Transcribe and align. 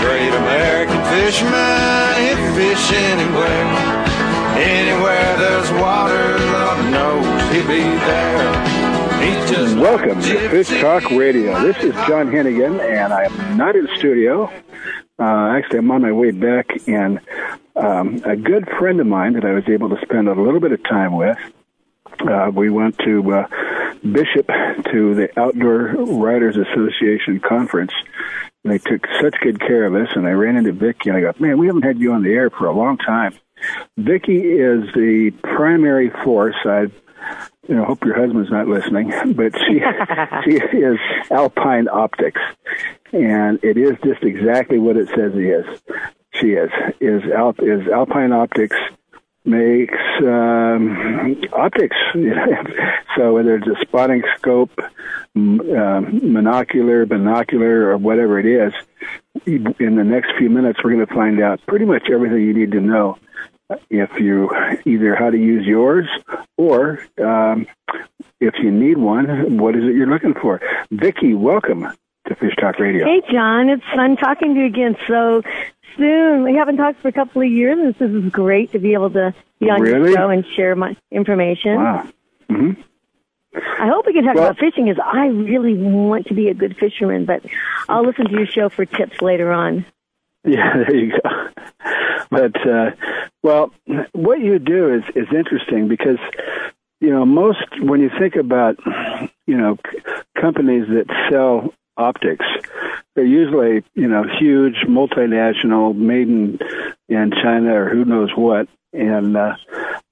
great 0.00 0.32
American 0.32 1.00
fisherman. 1.12 2.14
He'll 2.22 2.54
fish 2.54 2.92
anywhere. 2.92 3.66
Anywhere 4.56 5.36
there's 5.36 5.70
water, 5.72 6.38
Lord 6.38 6.90
knows 6.90 7.52
he'll 7.52 7.66
be 7.68 7.82
there. 7.82 8.76
Welcome 9.76 10.22
to 10.22 10.48
Fish 10.48 10.68
Talk 10.80 11.10
Radio. 11.10 11.60
This 11.60 11.76
is 11.84 11.92
John 12.06 12.28
Hennigan, 12.28 12.80
and 12.80 13.12
I'm 13.12 13.56
not 13.58 13.76
in 13.76 13.86
studio. 13.96 14.50
Uh, 15.18 15.48
actually, 15.50 15.80
I'm 15.80 15.90
on 15.90 16.00
my 16.00 16.12
way 16.12 16.30
back, 16.30 16.66
and 16.88 17.20
um, 17.76 18.22
a 18.24 18.36
good 18.36 18.68
friend 18.78 18.98
of 19.00 19.06
mine 19.06 19.34
that 19.34 19.44
I 19.44 19.52
was 19.52 19.68
able 19.68 19.90
to 19.90 20.00
spend 20.00 20.28
a 20.28 20.34
little 20.34 20.60
bit 20.60 20.72
of 20.72 20.82
time 20.82 21.14
with. 21.14 21.36
Uh, 22.20 22.50
we 22.54 22.70
went 22.70 22.98
to 23.00 23.32
uh, 23.32 23.46
Bishop 24.00 24.46
to 24.90 25.14
the 25.14 25.28
Outdoor 25.38 25.88
Writers 25.88 26.56
Association 26.56 27.38
conference. 27.40 27.92
And 28.66 28.74
they 28.74 28.78
took 28.78 29.06
such 29.22 29.36
good 29.42 29.60
care 29.60 29.84
of 29.84 29.94
us, 29.94 30.08
and 30.16 30.26
I 30.26 30.32
ran 30.32 30.56
into 30.56 30.72
Vicky, 30.72 31.08
and 31.08 31.16
I 31.16 31.20
go, 31.20 31.32
"Man, 31.38 31.56
we 31.56 31.68
haven't 31.68 31.82
had 31.82 32.00
you 32.00 32.12
on 32.12 32.24
the 32.24 32.32
air 32.32 32.50
for 32.50 32.66
a 32.66 32.72
long 32.72 32.98
time." 32.98 33.32
Vicky 33.96 34.40
is 34.40 34.92
the 34.92 35.30
primary 35.44 36.10
force. 36.24 36.56
I've 36.64 36.92
you 37.68 37.76
know, 37.76 37.84
hope 37.84 38.04
your 38.04 38.16
husband's 38.16 38.50
not 38.50 38.66
listening, 38.66 39.12
but 39.34 39.52
she 39.56 39.80
she 40.44 40.78
is 40.78 40.98
Alpine 41.30 41.86
Optics, 41.88 42.40
and 43.12 43.60
it 43.62 43.76
is 43.76 43.92
just 44.04 44.24
exactly 44.24 44.80
what 44.80 44.96
it 44.96 45.10
says 45.10 45.32
it 45.36 45.44
is. 45.44 45.80
She 46.34 46.54
is 46.54 46.70
is 46.98 47.22
Alp 47.30 47.60
is 47.62 47.86
Alpine 47.86 48.32
Optics 48.32 48.76
makes 49.46 49.98
um, 50.22 51.40
optics. 51.52 51.96
so 53.16 53.34
whether 53.34 53.56
it's 53.56 53.66
a 53.66 53.80
spotting 53.82 54.22
scope, 54.38 54.72
uh, 54.78 54.82
monocular, 55.34 57.08
binocular, 57.08 57.90
or 57.90 57.96
whatever 57.96 58.38
it 58.38 58.46
is, 58.46 58.72
in 59.46 59.96
the 59.96 60.04
next 60.04 60.32
few 60.38 60.50
minutes 60.50 60.80
we're 60.82 60.92
going 60.92 61.06
to 61.06 61.14
find 61.14 61.40
out 61.40 61.60
pretty 61.66 61.84
much 61.84 62.08
everything 62.10 62.40
you 62.40 62.54
need 62.54 62.72
to 62.72 62.80
know 62.80 63.18
if 63.90 64.10
you 64.18 64.50
either 64.84 65.14
how 65.14 65.30
to 65.30 65.36
use 65.36 65.66
yours 65.66 66.06
or 66.56 67.00
um, 67.22 67.66
if 68.40 68.54
you 68.62 68.70
need 68.70 68.96
one, 68.96 69.58
what 69.58 69.74
is 69.76 69.84
it 69.84 69.94
you're 69.94 70.06
looking 70.06 70.34
for? 70.34 70.60
Vicki, 70.90 71.34
welcome 71.34 71.88
to 72.26 72.34
Fish 72.34 72.54
Talk 72.60 72.78
Radio. 72.78 73.04
Hey, 73.04 73.22
John. 73.32 73.68
It's 73.68 73.84
fun 73.94 74.16
talking 74.16 74.54
to 74.54 74.60
you 74.60 74.66
again 74.66 74.96
so 75.06 75.42
soon. 75.96 76.42
We 76.42 76.54
haven't 76.54 76.76
talked 76.76 77.00
for 77.00 77.08
a 77.08 77.12
couple 77.12 77.42
of 77.42 77.48
years, 77.48 77.78
and 77.78 77.94
this 77.94 78.24
is 78.24 78.30
great 78.30 78.72
to 78.72 78.78
be 78.78 78.94
able 78.94 79.10
to 79.10 79.34
be 79.60 79.70
on 79.70 79.80
really? 79.80 80.10
your 80.10 80.16
show 80.16 80.28
and 80.28 80.44
share 80.54 80.76
my 80.76 80.96
information. 81.10 81.76
Wow. 81.76 82.08
Mm-hmm. 82.50 82.80
I 83.56 83.88
hope 83.88 84.06
we 84.06 84.12
can 84.12 84.24
talk 84.24 84.34
well, 84.34 84.44
about 84.44 84.58
fishing, 84.58 84.90
as 84.90 84.98
I 85.02 85.26
really 85.28 85.74
want 85.74 86.26
to 86.26 86.34
be 86.34 86.48
a 86.48 86.54
good 86.54 86.76
fisherman, 86.76 87.24
but 87.24 87.42
I'll 87.88 88.04
listen 88.04 88.26
to 88.26 88.32
your 88.32 88.46
show 88.46 88.68
for 88.68 88.84
tips 88.84 89.22
later 89.22 89.50
on. 89.50 89.86
Yeah, 90.44 90.74
there 90.86 90.94
you 90.94 91.12
go. 91.12 91.48
But 92.30 92.68
uh, 92.68 92.90
well, 93.42 93.72
what 94.12 94.40
you 94.40 94.58
do 94.58 94.94
is 94.94 95.04
is 95.14 95.28
interesting 95.34 95.88
because 95.88 96.18
you 97.00 97.10
know 97.10 97.24
most 97.24 97.64
when 97.80 98.00
you 98.00 98.10
think 98.18 98.36
about 98.36 98.78
you 99.46 99.56
know 99.56 99.78
c- 99.90 100.00
companies 100.38 100.86
that 100.88 101.06
sell 101.30 101.72
optics, 101.96 102.44
they're 103.14 103.24
usually 103.24 103.84
you 103.94 104.08
know 104.08 104.24
huge 104.38 104.76
multinational, 104.88 105.94
made 105.94 106.28
in 106.28 106.58
in 107.08 107.30
China 107.30 107.74
or 107.74 107.88
who 107.88 108.04
knows 108.04 108.30
what. 108.36 108.68
And 108.92 109.36
uh, 109.36 109.56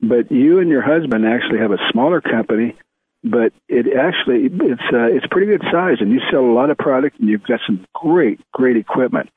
but 0.01 0.31
you 0.31 0.59
and 0.61 0.69
your 0.69 0.83
husband 0.83 1.27
actually 1.27 1.59
have 1.59 1.73
a 1.73 1.79
smaller 1.91 2.21
company 2.21 2.77
but 3.25 3.55
it 3.69 3.87
actually 3.97 4.51
it's 4.69 4.83
uh, 4.93 5.07
it's 5.07 5.27
pretty 5.29 5.47
good 5.47 5.63
size, 5.73 5.97
and 6.01 6.13
you 6.13 6.21
sell 6.31 6.45
a 6.45 6.53
lot 6.53 6.69
of 6.69 6.77
product, 6.77 7.19
and 7.19 7.29
you've 7.29 7.43
got 7.45 7.61
some 7.67 7.85
great 7.95 8.39
great 8.53 8.77
equipment. 8.77 9.31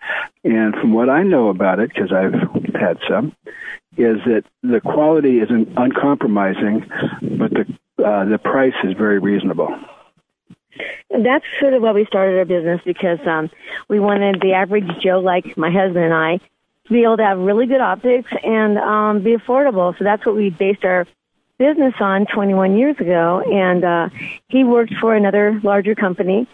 And 0.43 0.75
from 0.75 0.93
what 0.93 1.09
I 1.09 1.23
know 1.23 1.47
about 1.47 1.79
it, 1.79 1.89
because 1.93 2.11
I've 2.11 2.33
had 2.75 2.99
some, 3.09 3.33
is 3.95 4.17
that 4.25 4.43
the 4.61 4.81
quality 4.81 5.39
isn't 5.39 5.69
uncompromising, 5.77 6.85
but 7.21 7.51
the 7.51 7.65
uh, 8.05 8.25
the 8.25 8.37
price 8.37 8.75
is 8.83 8.93
very 8.93 9.19
reasonable. 9.19 9.73
That's 11.09 11.45
sort 11.59 11.73
of 11.73 11.81
why 11.81 11.91
we 11.91 12.05
started 12.05 12.37
our 12.37 12.45
business 12.45 12.81
because 12.85 13.19
um, 13.25 13.49
we 13.89 13.99
wanted 13.99 14.41
the 14.41 14.53
average 14.53 14.87
Joe, 15.01 15.19
like 15.19 15.57
my 15.57 15.71
husband 15.71 16.05
and 16.05 16.13
I, 16.13 16.37
to 16.37 16.93
be 16.93 17.03
able 17.03 17.17
to 17.17 17.23
have 17.23 17.39
really 17.39 17.65
good 17.65 17.81
optics 17.81 18.31
and 18.43 18.77
um, 18.77 19.23
be 19.23 19.35
affordable. 19.35 19.97
So 19.97 20.03
that's 20.03 20.25
what 20.25 20.35
we 20.35 20.49
based 20.49 20.83
our 20.83 21.05
business 21.57 21.93
on 21.99 22.25
21 22.27 22.77
years 22.77 22.95
ago, 22.99 23.41
and 23.41 23.83
uh, 23.83 24.09
he 24.47 24.63
worked 24.63 24.93
for 25.01 25.15
another 25.15 25.59
larger 25.63 25.95
company, 25.95 26.47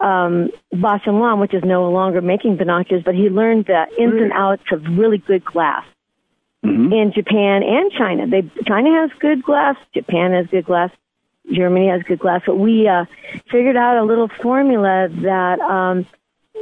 um, 0.00 0.50
Bausch 0.72 1.06
and 1.06 1.18
Lomb, 1.18 1.40
which 1.40 1.54
is 1.54 1.62
no 1.64 1.90
longer 1.90 2.20
making 2.20 2.56
binoculars, 2.56 3.02
but 3.04 3.14
he 3.14 3.28
learned 3.28 3.66
the 3.66 3.86
ins 3.98 4.20
and 4.20 4.32
outs 4.32 4.62
of 4.70 4.82
really 4.96 5.18
good 5.18 5.44
glass. 5.44 5.84
Mm-hmm. 6.64 6.92
In 6.92 7.12
Japan 7.12 7.62
and 7.62 7.92
China, 7.92 8.26
they 8.26 8.50
China 8.66 8.90
has 9.00 9.10
good 9.18 9.42
glass, 9.42 9.76
Japan 9.92 10.32
has 10.32 10.46
good 10.46 10.64
glass, 10.64 10.90
Germany 11.52 11.88
has 11.88 12.02
good 12.02 12.18
glass. 12.18 12.42
But 12.46 12.56
we 12.56 12.88
uh, 12.88 13.04
figured 13.50 13.76
out 13.76 13.96
a 13.96 14.04
little 14.04 14.28
formula 14.42 15.08
that 15.22 15.60
um, 15.60 16.06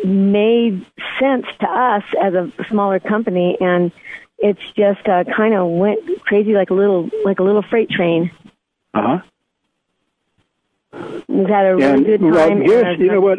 made 0.05 0.85
sense 1.21 1.47
to 1.61 1.67
us 1.67 2.05
as 2.21 2.35
a 2.35 2.51
smaller 2.69 3.01
company, 3.01 3.57
and 3.61 3.93
it's 4.39 4.61
just 4.77 5.07
uh, 5.09 5.25
kind 5.25 5.55
of 5.55 5.69
went 5.69 6.01
crazy 6.23 6.53
like 6.53 6.71
a 6.71 6.75
little 6.75 7.09
like 7.25 7.39
a 7.39 7.43
little 7.43 7.63
freight 7.63 7.91
train. 7.91 8.31
Uh 8.95 9.03
huh. 9.03 9.21
We've 11.29 11.49
had 11.49 11.67
a 11.67 11.77
really 11.77 11.85
and, 11.85 12.05
good 12.05 12.21
time. 12.21 12.65
Well, 12.65 12.69
yes, 12.69 12.99
you 12.99 13.11
know 13.11 13.21
what? 13.21 13.39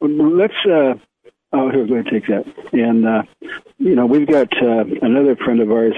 Let's. 0.00 0.54
Uh, 0.64 0.94
oh, 1.52 1.70
here, 1.70 1.86
going 1.86 2.04
to 2.04 2.10
take 2.10 2.26
that. 2.28 2.46
And 2.72 3.06
uh, 3.06 3.22
you 3.78 3.94
know, 3.94 4.06
we've 4.06 4.26
got 4.26 4.50
uh, 4.62 4.84
another 5.02 5.36
friend 5.36 5.60
of 5.60 5.70
ours, 5.70 5.94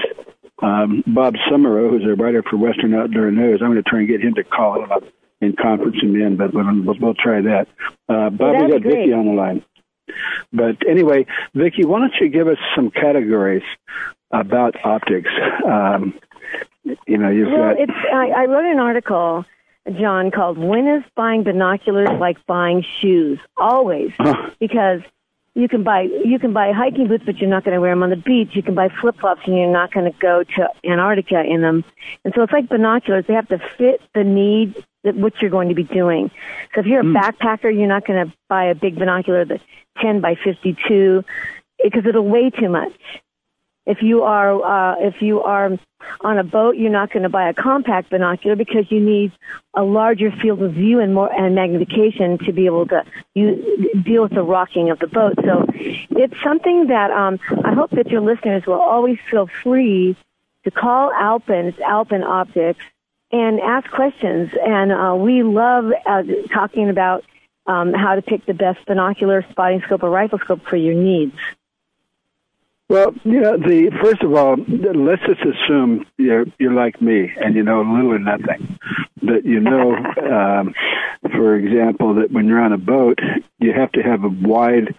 um, 0.61 1.03
Bob 1.07 1.35
Semerau, 1.49 1.89
who's 1.89 2.05
a 2.05 2.15
writer 2.15 2.43
for 2.43 2.57
Western 2.57 2.93
Outdoor 2.93 3.31
News. 3.31 3.61
I'm 3.61 3.71
going 3.71 3.83
to 3.83 3.89
try 3.89 3.99
and 3.99 4.07
get 4.07 4.21
him 4.21 4.35
to 4.35 4.43
call 4.43 4.83
him 4.83 4.91
up 4.91 5.03
and 5.41 5.57
conference 5.57 6.01
him 6.01 6.15
in, 6.15 6.35
but 6.35 6.53
we'll, 6.53 6.95
we'll 6.99 7.13
try 7.13 7.41
that. 7.41 7.67
Uh, 8.09 8.29
Bob, 8.29 8.39
well, 8.39 8.65
we 8.65 8.71
got 8.71 8.81
Vicki 8.83 9.13
on 9.13 9.25
the 9.25 9.33
line. 9.33 9.63
But 10.51 10.77
anyway, 10.87 11.25
Vicki, 11.53 11.85
why 11.85 11.99
don't 11.99 12.13
you 12.19 12.29
give 12.29 12.47
us 12.47 12.57
some 12.75 12.89
categories 12.91 13.63
about 14.31 14.75
optics. 14.83 15.29
Um, 15.65 16.19
you 17.07 17.17
know, 17.17 17.29
you've 17.29 17.49
well, 17.49 17.73
got. 17.73 17.79
It's, 17.79 17.91
I, 18.13 18.29
I 18.29 18.45
wrote 18.45 18.65
an 18.65 18.79
article, 18.79 19.45
John, 19.99 20.31
called 20.31 20.57
"When 20.57 20.87
is 20.87 21.03
buying 21.15 21.43
binoculars 21.43 22.09
like 22.19 22.45
buying 22.45 22.83
shoes?" 23.01 23.39
Always, 23.57 24.11
because 24.59 25.01
you 25.55 25.67
can 25.67 25.83
buy 25.83 26.01
you 26.01 26.39
can 26.39 26.53
buy 26.53 26.71
hiking 26.71 27.07
boots, 27.07 27.23
but 27.25 27.37
you're 27.37 27.49
not 27.49 27.63
going 27.63 27.75
to 27.75 27.81
wear 27.81 27.91
them 27.91 28.03
on 28.03 28.09
the 28.09 28.15
beach. 28.15 28.49
You 28.53 28.63
can 28.63 28.75
buy 28.75 28.89
flip 29.01 29.19
flops, 29.19 29.41
and 29.45 29.57
you're 29.57 29.71
not 29.71 29.93
going 29.93 30.11
to 30.11 30.17
go 30.19 30.43
to 30.43 30.69
Antarctica 30.83 31.43
in 31.43 31.61
them. 31.61 31.83
And 32.23 32.33
so 32.35 32.43
it's 32.43 32.53
like 32.53 32.69
binoculars; 32.69 33.25
they 33.27 33.33
have 33.33 33.47
to 33.49 33.59
fit 33.77 34.01
the 34.13 34.23
need 34.23 34.75
that 35.03 35.15
what 35.15 35.33
you're 35.41 35.51
going 35.51 35.69
to 35.69 35.75
be 35.75 35.83
doing. 35.83 36.29
So 36.73 36.81
if 36.81 36.85
you're 36.85 37.01
a 37.01 37.03
mm. 37.03 37.15
backpacker, 37.15 37.75
you're 37.75 37.87
not 37.87 38.05
going 38.05 38.27
to 38.27 38.33
buy 38.47 38.65
a 38.65 38.75
big 38.75 38.95
binocular 38.95 39.45
that's 39.45 39.63
10 40.01 40.21
by 40.21 40.35
52 40.35 41.23
because 41.83 42.05
it'll 42.05 42.27
weigh 42.27 42.49
too 42.49 42.69
much. 42.69 42.93
If 43.85 44.01
you 44.01 44.23
are 44.23 44.61
uh, 44.63 44.95
if 44.99 45.21
you 45.21 45.41
are 45.41 45.77
on 46.21 46.37
a 46.37 46.43
boat, 46.43 46.75
you're 46.75 46.91
not 46.91 47.11
going 47.11 47.23
to 47.23 47.29
buy 47.29 47.49
a 47.49 47.53
compact 47.53 48.09
binocular 48.09 48.55
because 48.55 48.91
you 48.91 48.99
need 48.99 49.31
a 49.73 49.83
larger 49.83 50.31
field 50.31 50.61
of 50.61 50.73
view 50.73 50.99
and 50.99 51.13
more 51.13 51.31
and 51.31 51.55
magnification 51.55 52.37
to 52.39 52.51
be 52.51 52.65
able 52.65 52.87
to 52.87 53.03
you, 53.35 54.01
deal 54.03 54.23
with 54.23 54.33
the 54.33 54.43
rocking 54.43 54.89
of 54.89 54.99
the 54.99 55.07
boat. 55.07 55.35
So 55.43 55.65
it's 55.69 56.41
something 56.43 56.87
that 56.87 57.11
um, 57.11 57.39
I 57.63 57.73
hope 57.73 57.91
that 57.91 58.07
your 58.09 58.21
listeners 58.21 58.65
will 58.65 58.81
always 58.81 59.17
feel 59.29 59.47
free 59.63 60.15
to 60.63 60.71
call 60.71 61.11
Alpen, 61.13 61.67
it's 61.67 61.79
Alpen 61.79 62.23
Optics, 62.23 62.83
and 63.31 63.59
ask 63.59 63.89
questions. 63.91 64.51
And 64.65 64.91
uh, 64.91 65.15
we 65.17 65.43
love 65.43 65.91
uh, 66.05 66.23
talking 66.53 66.89
about 66.89 67.23
um, 67.65 67.93
how 67.93 68.15
to 68.15 68.21
pick 68.21 68.45
the 68.45 68.53
best 68.53 68.83
binocular, 68.85 69.45
spotting 69.51 69.81
scope, 69.81 70.03
or 70.03 70.09
rifle 70.09 70.39
scope 70.39 70.65
for 70.65 70.75
your 70.75 70.95
needs. 70.95 71.35
Well, 72.89 73.13
you 73.23 73.39
know, 73.39 73.55
the 73.55 73.91
first 74.01 74.23
of 74.23 74.33
all, 74.33 74.55
let's 74.57 75.21
just 75.21 75.41
assume 75.41 76.07
you're 76.17 76.45
you're 76.57 76.73
like 76.73 76.99
me 76.99 77.31
and 77.37 77.53
you 77.53 77.61
know 77.61 77.81
little 77.81 78.13
or 78.13 78.19
nothing. 78.19 78.79
That 79.21 79.45
you 79.45 79.59
know, 79.59 79.95
um, 80.31 80.73
for 81.31 81.55
example, 81.55 82.15
that 82.15 82.31
when 82.31 82.47
you're 82.47 82.59
on 82.59 82.73
a 82.73 82.79
boat, 82.79 83.19
you 83.59 83.73
have 83.73 83.91
to 83.91 84.01
have 84.01 84.23
a 84.23 84.29
wide 84.29 84.95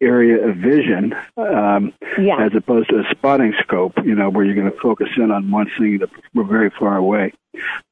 area 0.00 0.48
of 0.48 0.56
vision 0.56 1.14
um, 1.36 1.92
yeah. 2.18 2.44
as 2.44 2.52
opposed 2.54 2.88
to 2.90 3.00
a 3.00 3.10
spotting 3.10 3.52
scope. 3.60 3.92
You 4.02 4.14
know, 4.14 4.30
where 4.30 4.46
you're 4.46 4.54
going 4.54 4.72
to 4.72 4.80
focus 4.80 5.08
in 5.18 5.30
on 5.30 5.50
one 5.50 5.70
thing 5.78 5.98
that 5.98 6.08
we're 6.32 6.44
very 6.44 6.70
far 6.70 6.96
away. 6.96 7.34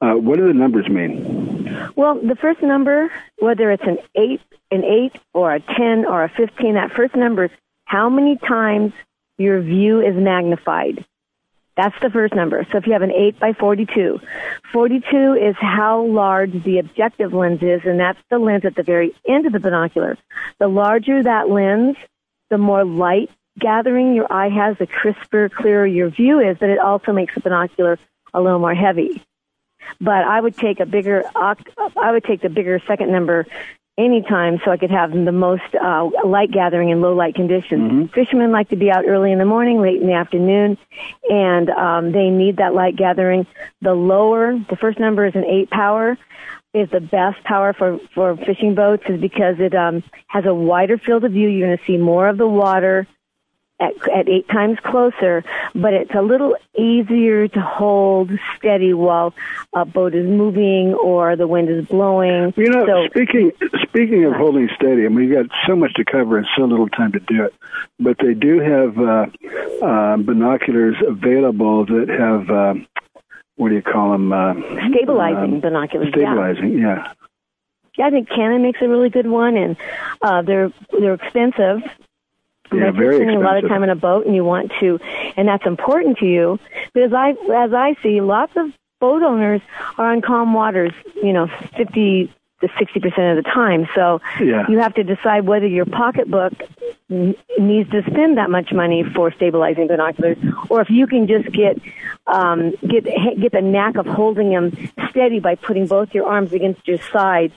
Uh, 0.01 0.15
what 0.15 0.39
do 0.39 0.47
the 0.47 0.55
numbers 0.55 0.89
mean? 0.89 1.93
Well, 1.95 2.15
the 2.15 2.37
first 2.37 2.63
number, 2.63 3.13
whether 3.39 3.71
it's 3.71 3.85
an 3.85 3.99
eight, 4.15 4.41
an 4.71 4.83
eight, 4.83 5.13
or 5.35 5.55
a 5.55 5.61
ten, 5.61 6.07
or 6.07 6.25
a 6.25 6.31
fifteen, 6.31 6.75
that 6.75 6.93
first 6.93 7.15
number 7.15 7.45
is 7.45 7.51
how 7.85 8.09
many 8.09 8.39
times 8.39 8.95
your 9.43 9.61
view 9.61 10.01
is 10.01 10.15
magnified. 10.17 11.05
That's 11.77 11.99
the 12.03 12.11
first 12.11 12.35
number. 12.35 12.67
So 12.71 12.79
if 12.79 12.87
you 12.87 12.93
have 12.93 13.03
an 13.03 13.13
8 13.13 13.41
by 13.41 13.55
42, 13.55 14.21
42 14.73 15.33
is 15.35 15.57
how 15.59 16.05
large 16.05 16.53
the 16.65 16.79
objective 16.79 17.33
lens 17.33 17.63
is, 17.63 17.81
and 17.85 17.99
that's 17.99 18.19
the 18.31 18.39
lens 18.39 18.65
at 18.65 18.75
the 18.75 18.83
very 18.83 19.15
end 19.27 19.47
of 19.47 19.53
the 19.53 19.61
binocular. 19.61 20.19
The 20.59 20.69
larger 20.69 21.23
that 21.23 21.49
lens, 21.49 21.97
the 22.51 22.59
more 22.59 22.85
light 22.85 23.31
gathering 23.59 24.15
your 24.15 24.31
eye 24.31 24.51
has, 24.51 24.77
the 24.79 24.87
crisper, 24.87 25.49
clearer 25.49 25.87
your 25.87 26.11
view 26.11 26.41
is, 26.41 26.59
but 26.59 26.69
it 26.69 26.79
also 26.79 27.13
makes 27.13 27.35
the 27.35 27.41
binocular 27.41 27.99
a 28.35 28.41
little 28.41 28.59
more 28.59 28.75
heavy. 28.75 29.23
But 30.01 30.25
I 30.25 30.41
would 30.41 30.57
take 30.57 30.81
a 30.81 30.87
bigger, 30.87 31.25
I 31.35 32.13
would 32.13 32.25
take 32.25 32.43
the 32.43 32.49
bigger 32.49 32.81
second 32.87 33.11
number 33.11 33.47
anytime 33.99 34.61
so 34.65 34.71
I 34.71 34.77
could 34.77 34.91
have 34.91 35.13
the 35.13 35.33
most 35.33 35.63
uh, 35.75 36.09
light 36.25 36.51
gathering 36.51 36.91
in 36.91 37.01
low 37.01 37.15
light 37.15 37.35
conditions. 37.35 37.93
Mm-hmm. 37.93 38.07
Fishermen 38.15 38.51
like 38.51 38.71
to 38.71 38.77
be 38.77 38.91
out 38.91 39.05
early 39.07 39.33
in 39.33 39.39
the 39.39 39.45
morning, 39.45 39.81
late 39.81 40.01
in 40.01 40.07
the 40.07 40.15
afternoon, 40.15 40.79
and 41.29 41.71
um, 41.71 42.13
they 42.13 42.31
need 42.31 42.57
that 42.57 42.75
light 42.75 42.97
gathering. 42.97 43.47
The 43.81 43.95
lower, 43.95 44.59
the 44.71 44.77
first 44.77 44.99
number 44.99 45.27
is 45.27 45.35
an 45.35 45.45
eight 45.45 45.71
power, 45.71 46.17
is 46.75 46.89
the 46.91 47.01
best 47.01 47.45
power 47.45 47.75
for, 47.75 47.99
for 48.15 48.37
fishing 48.37 48.75
boats 48.75 49.03
is 49.07 49.21
because 49.21 49.57
it 49.59 49.75
um, 49.75 50.03
has 50.27 50.47
a 50.47 50.55
wider 50.55 50.97
field 50.97 51.25
of 51.25 51.33
view. 51.33 51.49
You're 51.49 51.69
going 51.69 51.79
to 51.79 51.85
see 51.85 51.99
more 51.99 52.29
of 52.29 52.39
the 52.39 52.49
water 52.49 53.07
at, 53.81 53.93
at 54.09 54.29
eight 54.29 54.49
times 54.49 54.79
closer, 54.85 55.45
but 55.75 55.93
it's 55.93 56.15
a 56.15 56.23
little 56.23 56.57
easier 56.79 57.49
to 57.49 57.61
hold 57.61 58.31
steady 58.57 58.93
while 58.93 59.35
a 59.75 59.85
boat 59.85 60.15
is 60.15 60.27
moving 60.27 60.95
or 60.95 61.37
the 61.37 61.47
wind 61.47 61.69
is 61.69 61.85
blowing. 61.87 62.53
You 62.57 62.71
know, 62.71 62.87
so, 62.87 63.07
speaking 63.09 63.53
speaking 63.83 64.25
of 64.25 64.35
holding 64.35 64.69
steady, 64.77 65.05
I 65.05 65.09
mean, 65.09 65.29
we've 65.29 65.33
got 65.33 65.47
so 65.67 65.75
much 65.75 65.95
to 65.95 66.05
cover 66.05 66.39
and 66.39 66.47
so 66.57 66.65
little 66.65 66.89
time 66.89 67.13
to 67.13 67.21
do 67.21 67.45
it. 67.45 67.55
But 67.99 68.19
they 68.19 68.35
do 68.35 68.61
have 68.61 68.99
uh, 68.99 69.27
uh, 69.85 70.17
binoculars 70.19 70.97
available 71.07 71.87
that 71.87 72.09
have 72.09 72.51
uh, 72.51 72.75
what 73.57 73.71
do 73.71 73.75
you 73.75 73.83
call 73.83 74.13
them? 74.13 74.33
Uh, 74.33 74.55
stabilizing 74.91 75.61
binoculars. 75.61 76.09
Stabilizing, 76.09 76.79
yeah. 76.79 77.13
yeah. 77.97 78.07
I 78.07 78.11
think 78.11 78.29
Canon 78.29 78.63
makes 78.63 78.81
a 78.81 78.89
really 78.89 79.11
good 79.11 79.27
one, 79.27 79.57
and 79.57 79.77
uh, 80.21 80.43
they're 80.43 80.73
they're 80.93 81.15
expensive 81.15 81.83
yeah, 82.73 82.91
but 82.91 83.01
you're 83.01 83.15
spending 83.15 83.37
a 83.37 83.41
lot 83.41 83.63
of 83.63 83.69
time 83.69 83.83
on 83.83 83.91
a 83.91 83.97
boat 83.97 84.27
and 84.27 84.35
you 84.35 84.45
want 84.45 84.73
to, 84.81 84.99
and 85.37 85.49
that's 85.49 85.67
important 85.67 86.19
to 86.19 86.27
you 86.27 86.59
because 86.93 87.13
I, 87.13 87.31
as 87.31 87.73
I 87.73 87.97
see, 88.03 88.21
lots 88.21 88.53
of 88.57 88.71
boat 89.01 89.23
owners 89.23 89.61
are 89.99 90.13
on 90.13 90.21
calm 90.21 90.55
waters, 90.55 90.93
you 91.23 91.33
know, 91.33 91.49
50 91.77 92.33
to 92.63 92.69
60% 92.69 93.39
of 93.39 93.45
the 93.45 93.51
time. 93.51 93.89
So 93.95 94.21
yeah. 94.41 94.67
you 94.69 94.79
have 94.79 94.95
to 94.95 95.03
decide 95.03 95.45
whether 95.45 95.67
your 95.67 95.85
pocketbook 95.85 96.53
needs 97.09 97.91
to 97.91 98.03
spend 98.07 98.39
that 98.39 98.49
much 98.49 98.73
money 98.73 99.03
for 99.03 99.33
stabilizing 99.33 99.89
binoculars 99.89 100.39
or 100.71 100.81
if 100.81 100.89
you 100.89 101.07
can 101.07 101.27
just 101.27 101.53
get, 101.53 101.79
um, 102.27 102.71
get, 102.89 103.05
get 103.05 103.53
the 103.53 103.61
knack 103.61 103.97
of 103.97 104.07
holding 104.07 104.51
them 104.51 104.73
steady 105.11 105.41
by 105.41 105.57
putting 105.57 105.87
both 105.87 106.15
your 106.15 106.27
arms 106.27 106.53
against 106.53 106.87
your 106.87 106.99
sides 107.13 107.53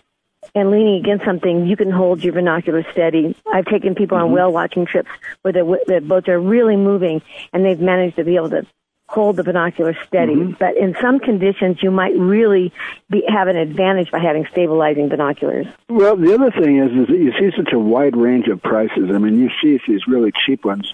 and 0.56 0.72
leaning 0.72 0.96
against 0.96 1.26
something, 1.26 1.68
you 1.68 1.76
can 1.76 1.92
hold 1.92 2.24
your 2.24 2.34
binocular 2.34 2.86
steady. 2.92 3.36
I've 3.52 3.66
taken 3.66 3.94
people 3.94 4.18
on 4.18 4.26
Mm-hmm. 4.26 4.34
whale 4.34 4.52
watching 4.52 4.86
trips 4.86 5.10
where 5.42 5.52
the, 5.52 5.64
the 5.86 6.02
boats 6.02 6.28
are 6.30 6.40
really 6.40 6.78
moving 6.78 7.22
and 7.54 7.64
they've 7.64 7.80
managed 7.80 8.16
to 8.16 8.24
be 8.24 8.38
able 8.38 8.50
to 8.52 8.66
hold 9.08 9.36
the 9.36 9.44
binocular 9.44 9.96
steady. 10.08 10.34
Mm-hmm. 10.34 10.54
But 10.58 10.78
in 10.78 10.96
some 11.00 11.20
conditions, 11.20 11.84
you 11.84 11.92
might 11.92 12.18
really 12.18 12.74
be, 13.10 13.24
have 13.28 13.48
an 13.48 13.56
advantage 13.56 14.10
by 14.10 14.20
having 14.20 14.48
stabilizing 14.52 15.10
binoculars. 15.10 15.68
Well, 15.90 16.16
the 16.16 16.34
other 16.34 16.50
thing 16.50 16.78
is, 16.78 16.92
is 16.92 17.08
that 17.08 17.18
you 17.18 17.32
see 17.34 17.56
such 17.56 17.72
a 17.72 17.78
wide 17.78 18.16
range 18.16 18.48
of 18.48 18.64
prices. 18.64 19.12
I 19.14 19.20
mean, 19.20 19.38
you 19.38 19.50
see 19.62 19.80
these 19.88 20.08
really 20.08 20.32
cheap 20.46 20.66
ones 20.66 20.94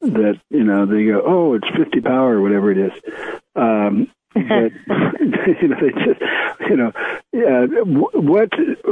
that 0.00 0.40
you 0.50 0.64
know 0.64 0.86
they 0.86 1.04
go, 1.06 1.22
oh, 1.24 1.54
it's 1.54 1.68
fifty 1.76 2.00
power 2.00 2.36
or 2.36 2.42
whatever 2.42 2.70
it 2.70 2.78
is. 2.78 2.92
Um, 3.56 4.10
but 4.34 4.42
you 5.62 5.68
know, 5.68 5.76
they 5.80 5.90
just 6.04 6.20
you 6.68 6.76
know, 6.76 6.92
uh, 7.34 7.66
what 7.84 8.50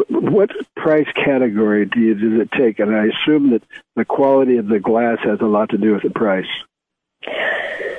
what 0.08 0.50
price 0.76 1.08
category 1.24 1.86
do 1.86 2.00
you, 2.00 2.14
does 2.14 2.40
it 2.40 2.50
take? 2.56 2.78
And 2.78 2.94
I 2.94 3.06
assume 3.06 3.50
that 3.50 3.62
the 3.96 4.04
quality 4.04 4.56
of 4.56 4.68
the 4.68 4.78
glass 4.78 5.18
has 5.24 5.40
a 5.40 5.46
lot 5.46 5.70
to 5.70 5.78
do 5.78 5.92
with 5.92 6.02
the 6.02 6.10
price. 6.10 6.46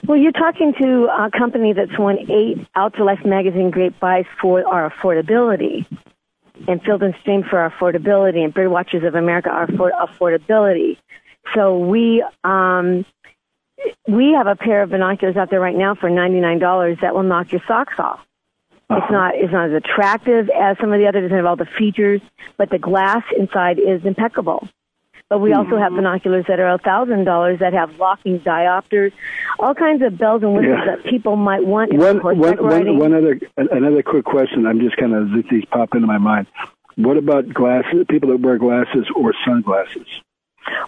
Well, 0.06 0.18
you're 0.18 0.34
talking 0.34 0.74
to 0.82 1.06
a 1.06 1.32
company 1.32 1.74
that's 1.74 1.98
won 1.98 2.30
eight 2.30 2.66
Outdoor 2.76 3.06
Life 3.06 3.26
magazine 3.26 3.72
great 3.72 3.98
buys 4.00 4.26
for 4.42 4.68
our 4.68 4.90
affordability, 4.90 5.86
and 6.68 6.82
Field 6.84 7.04
and 7.04 7.16
Stream 7.22 7.44
for 7.44 7.60
our 7.60 7.72
affordability, 7.72 8.44
and 8.44 8.54
Birdwatchers 8.54 9.08
of 9.08 9.16
America 9.16 9.50
our 9.50 9.68
affordability. 9.68 10.98
So 11.54 11.78
we 11.78 12.24
um, 12.44 13.06
we 14.08 14.34
have 14.34 14.48
a 14.48 14.56
pair 14.56 14.84
of 14.84 14.90
binoculars 14.90 15.38
out 15.38 15.50
there 15.50 15.60
right 15.60 15.76
now 15.76 15.96
for 15.96 16.10
ninety 16.10 16.40
nine 16.40 16.60
dollars 16.60 16.98
that 17.02 17.14
will 17.14 17.24
knock 17.24 17.52
your 17.52 17.62
socks 17.68 17.94
off. 17.98 18.20
It's 18.90 19.02
uh-huh. 19.02 19.14
not 19.14 19.36
it's 19.36 19.54
not 19.54 19.70
as 19.70 19.76
attractive 19.76 20.50
as 20.50 20.78
some 20.80 20.92
of 20.92 21.00
the 21.00 21.08
others. 21.08 21.20
It 21.20 21.30
doesn't 21.30 21.38
have 21.38 21.46
all 21.46 21.56
the 21.56 21.70
features, 21.78 22.22
but 22.58 22.70
the 22.70 22.80
glass 22.80 23.24
inside 23.38 23.80
is 23.80 24.06
impeccable. 24.06 24.68
But 25.30 25.40
we 25.40 25.54
also 25.54 25.78
have 25.78 25.88
mm-hmm. 25.88 25.96
binoculars 25.96 26.46
that 26.48 26.60
are 26.60 26.76
a 26.76 26.78
thousand 26.78 27.24
dollars 27.24 27.60
that 27.60 27.74
have 27.74 27.96
locking 27.96 28.40
diopters, 28.42 29.14
all 29.58 29.74
kinds 29.74 30.04
of 30.04 30.18
bells 30.18 30.44
and 30.44 30.54
whistles 30.54 30.78
Yeah. 30.86 30.96
that 30.96 31.06
people 31.10 31.38
might 31.38 31.66
want. 31.66 31.92
in 31.92 32.00
One, 32.00 32.20
one, 32.20 32.38
one, 32.38 32.98
one 33.00 33.14
other 33.16 33.40
another 33.58 34.04
quick 34.04 34.26
question. 34.26 34.68
I'm 34.68 34.80
just 34.80 34.98
kind 34.98 35.14
of 35.16 35.30
these 35.50 35.66
pop 35.66 35.96
into 35.96 36.06
my 36.06 36.20
mind. 36.20 36.48
What 36.98 37.18
about 37.18 37.52
glasses? 37.52 38.06
People 38.10 38.30
that 38.30 38.42
wear 38.42 38.60
glasses 38.60 39.08
or 39.16 39.34
sunglasses? 39.44 40.06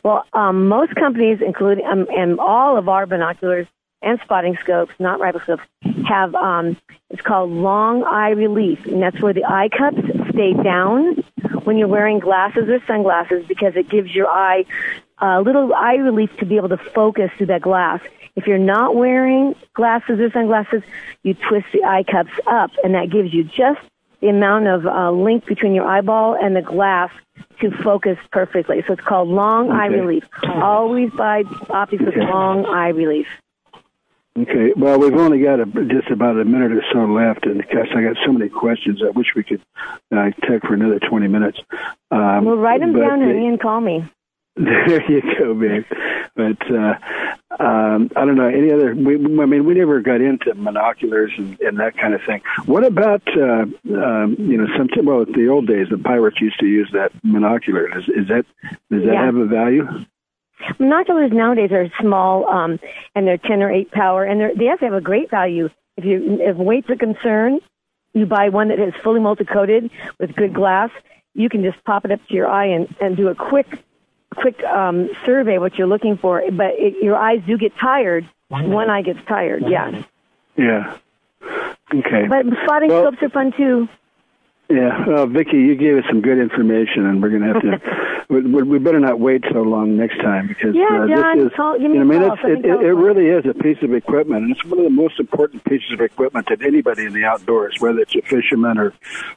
Well, 0.03 0.25
um, 0.33 0.67
most 0.67 0.95
companies, 0.95 1.39
including 1.45 1.85
um, 1.85 2.07
and 2.15 2.39
all 2.39 2.77
of 2.77 2.89
our 2.89 3.05
binoculars 3.05 3.67
and 4.01 4.19
spotting 4.23 4.57
scopes, 4.61 4.93
not 4.99 5.19
rifle 5.19 5.41
scopes, 5.41 5.63
have 6.07 6.35
um, 6.35 6.77
it's 7.09 7.21
called 7.21 7.49
long 7.49 8.03
eye 8.03 8.29
relief, 8.29 8.85
and 8.85 9.01
that's 9.01 9.21
where 9.21 9.33
the 9.33 9.45
eye 9.45 9.69
cups 9.69 9.97
stay 10.31 10.53
down 10.53 11.23
when 11.63 11.77
you're 11.77 11.87
wearing 11.87 12.19
glasses 12.19 12.69
or 12.69 12.79
sunglasses 12.85 13.45
because 13.47 13.75
it 13.75 13.89
gives 13.89 14.13
your 14.13 14.27
eye 14.27 14.65
a 15.19 15.41
little 15.41 15.73
eye 15.73 15.95
relief 15.95 16.29
to 16.37 16.45
be 16.45 16.57
able 16.57 16.69
to 16.69 16.77
focus 16.77 17.31
through 17.37 17.47
that 17.47 17.61
glass. 17.61 18.01
If 18.35 18.47
you're 18.47 18.57
not 18.57 18.95
wearing 18.95 19.55
glasses 19.73 20.19
or 20.19 20.29
sunglasses, 20.31 20.83
you 21.23 21.33
twist 21.33 21.67
the 21.73 21.83
eye 21.83 22.03
cups 22.03 22.33
up, 22.47 22.71
and 22.83 22.93
that 22.93 23.09
gives 23.09 23.33
you 23.33 23.43
just 23.43 23.79
the 24.21 24.27
amount 24.27 24.67
of 24.67 24.85
uh, 24.85 25.11
link 25.11 25.45
between 25.45 25.73
your 25.73 25.87
eyeball 25.87 26.35
and 26.35 26.55
the 26.55 26.61
glass 26.61 27.11
to 27.61 27.71
focus 27.83 28.17
perfectly. 28.31 28.83
So 28.87 28.93
it's 28.93 29.01
called 29.03 29.29
long 29.29 29.71
eye 29.71 29.87
relief. 29.87 30.23
Always 30.43 31.11
buy 31.11 31.43
optics 31.69 32.03
with 32.03 32.15
Okay. 32.15 32.21
long 32.31 32.65
eye 32.65 32.89
relief. 32.89 33.27
Okay. 34.37 34.73
Well, 34.75 34.99
we've 34.99 35.15
only 35.15 35.41
got 35.41 35.61
a, 35.61 35.65
just 35.65 36.09
about 36.11 36.37
a 36.37 36.43
minute 36.43 36.73
or 36.73 36.83
so 36.91 37.05
left, 37.05 37.45
and 37.45 37.63
gosh, 37.71 37.87
I 37.95 38.01
got 38.03 38.17
so 38.25 38.33
many 38.33 38.49
questions. 38.49 39.01
I 39.01 39.11
wish 39.11 39.27
we 39.33 39.43
could 39.43 39.61
uh, 40.15 40.31
take 40.47 40.61
for 40.63 40.73
another 40.73 40.99
twenty 40.99 41.27
minutes. 41.29 41.57
Um, 42.11 42.43
Well, 42.43 42.57
write 42.57 42.81
them 42.81 42.93
down, 42.93 43.19
the- 43.19 43.29
and 43.31 43.59
call 43.59 43.79
me. 43.79 44.03
There 44.87 45.11
you 45.11 45.21
go, 45.37 45.53
babe. 45.53 45.83
But 46.35 46.71
uh, 46.71 46.95
um, 47.61 48.09
I 48.15 48.23
don't 48.25 48.35
know 48.35 48.47
any 48.47 48.71
other. 48.71 48.95
We, 48.95 49.15
I 49.15 49.45
mean, 49.45 49.65
we 49.65 49.73
never 49.73 49.99
got 49.99 50.21
into 50.21 50.53
monoculars 50.55 51.37
and, 51.37 51.59
and 51.59 51.79
that 51.79 51.97
kind 51.97 52.13
of 52.13 52.21
thing. 52.25 52.41
What 52.65 52.85
about 52.85 53.21
uh, 53.37 53.63
um, 53.63 54.35
you 54.39 54.57
know 54.57 54.67
some? 54.77 54.87
Well, 55.05 55.23
in 55.23 55.33
the 55.33 55.49
old 55.49 55.67
days, 55.67 55.87
the 55.89 55.97
pirates 55.97 56.39
used 56.39 56.59
to 56.59 56.67
use 56.67 56.89
that 56.93 57.11
monocular. 57.23 57.97
Is, 57.97 58.07
is 58.07 58.27
that 58.29 58.45
does 58.89 59.03
that 59.03 59.13
Yeah. 59.13 59.25
have 59.25 59.35
a 59.35 59.45
value? 59.45 59.87
Binoculars 60.77 61.31
nowadays 61.33 61.71
are 61.71 61.89
small, 61.99 62.47
um, 62.47 62.79
and 63.13 63.27
they're 63.27 63.37
10 63.37 63.61
or 63.61 63.69
8 63.69 63.91
power, 63.91 64.23
and 64.23 64.39
they're, 64.39 64.55
they 64.55 64.69
actually 64.69 64.87
have 64.87 64.95
a 64.95 65.01
great 65.01 65.29
value. 65.29 65.69
If 65.97 66.05
you 66.05 66.37
if 66.39 66.55
weight's 66.55 66.89
a 66.89 66.95
concern, 66.95 67.59
you 68.13 68.25
buy 68.25 68.49
one 68.49 68.69
that 68.69 68.79
is 68.79 68.93
fully 69.03 69.19
multi-coated 69.19 69.91
with 70.19 70.33
good 70.35 70.53
glass. 70.53 70.91
You 71.33 71.49
can 71.49 71.61
just 71.61 71.83
pop 71.83 72.05
it 72.05 72.11
up 72.11 72.25
to 72.27 72.33
your 72.33 72.47
eye 72.47 72.67
and, 72.67 72.93
and 73.01 73.17
do 73.17 73.27
a 73.27 73.35
quick 73.35 73.67
quick 74.35 74.63
um, 74.63 75.09
survey 75.25 75.57
what 75.57 75.77
you're 75.77 75.87
looking 75.87 76.17
for. 76.17 76.43
But 76.51 76.73
it, 76.77 77.03
your 77.03 77.15
eyes 77.15 77.41
do 77.45 77.57
get 77.57 77.73
tired. 77.77 78.27
One 78.49 78.89
eye 78.89 79.01
gets 79.01 79.19
tired. 79.27 79.63
Yeah. 79.67 80.03
Yeah. 80.57 80.97
Okay. 81.93 82.27
But 82.27 82.45
spotting 82.63 82.89
Well- 82.89 83.03
scopes 83.11 83.23
are 83.23 83.29
fun 83.29 83.53
too. 83.55 83.87
Yeah, 84.67 85.05
well, 85.07 85.27
Vicki, 85.27 85.57
you 85.57 85.75
gave 85.75 85.97
us 85.97 86.05
some 86.09 86.21
good 86.21 86.39
information, 86.39 87.05
and 87.05 87.21
we're 87.21 87.29
going 87.29 87.43
to 87.43 87.53
have 87.53 87.61
to. 87.61 88.25
we, 88.29 88.41
we 88.41 88.63
we 88.63 88.79
better 88.79 88.99
not 88.99 89.19
wait 89.19 89.43
so 89.51 89.61
long 89.61 89.95
next 89.95 90.17
time 90.21 90.47
because 90.47 90.73
Yeah, 90.73 91.03
uh, 91.03 91.07
John, 91.07 91.37
this 91.37 91.47
is. 91.51 91.53
call- 91.55 91.77
give 91.77 91.91
me 91.91 91.97
you 91.99 92.03
know, 92.03 92.15
I 92.15 92.17
a 92.17 92.19
mean, 92.19 92.31
it's, 92.31 92.65
it, 92.65 92.65
it, 92.65 92.81
it 92.81 92.93
really 92.93 93.27
is 93.27 93.45
a 93.45 93.53
piece 93.53 93.77
of 93.83 93.93
equipment, 93.93 94.43
and 94.45 94.51
it's 94.51 94.65
one 94.65 94.79
of 94.79 94.83
the 94.85 94.89
most 94.89 95.19
important 95.19 95.63
pieces 95.65 95.91
of 95.93 96.01
equipment 96.01 96.47
that 96.49 96.63
anybody 96.63 97.05
in 97.05 97.13
the 97.13 97.25
outdoors, 97.25 97.75
whether 97.79 97.99
it's 97.99 98.15
a 98.15 98.21
fisherman 98.23 98.79
or, 98.79 98.93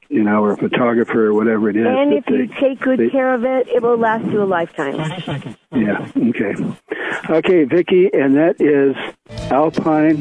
you 0.08 0.22
know, 0.22 0.42
or 0.42 0.52
a 0.52 0.56
photographer 0.56 1.26
or 1.26 1.34
whatever 1.34 1.68
it 1.68 1.76
is. 1.76 1.84
And 1.86 2.12
that 2.12 2.16
if 2.16 2.30
you 2.30 2.46
they- 2.46 2.54
take 2.60 2.80
good 2.80 2.98
they- 2.98 3.10
care 3.10 3.34
of 3.34 3.44
it, 3.44 3.68
it 3.68 3.82
will 3.82 3.98
last 3.98 4.24
you 4.32 4.42
a 4.42 4.44
lifetime. 4.44 5.56
Yeah. 5.72 6.10
Okay. 6.16 6.54
Okay, 7.28 7.64
Vicki, 7.64 8.08
and 8.12 8.36
that 8.36 8.60
is 8.60 8.96
Alpine. 9.50 10.18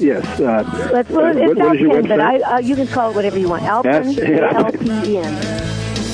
Yes. 0.00 0.24
Uh, 0.40 0.90
Let's, 0.92 1.10
well, 1.10 1.36
it's 1.36 1.40
what- 1.40 1.58
what 1.58 1.74
is 1.76 1.80
your 1.82 1.96
Alpin, 1.96 2.08
but? 2.08 2.20
I, 2.20 2.40
uh, 2.40 2.58
you 2.58 2.74
can 2.76 2.86
call 2.86 3.10
it 3.10 3.16
whatever 3.16 3.38
you 3.38 3.48
want. 3.48 3.62
Alpine. 3.64 4.18
A-L-P-E-N. 4.18 5.34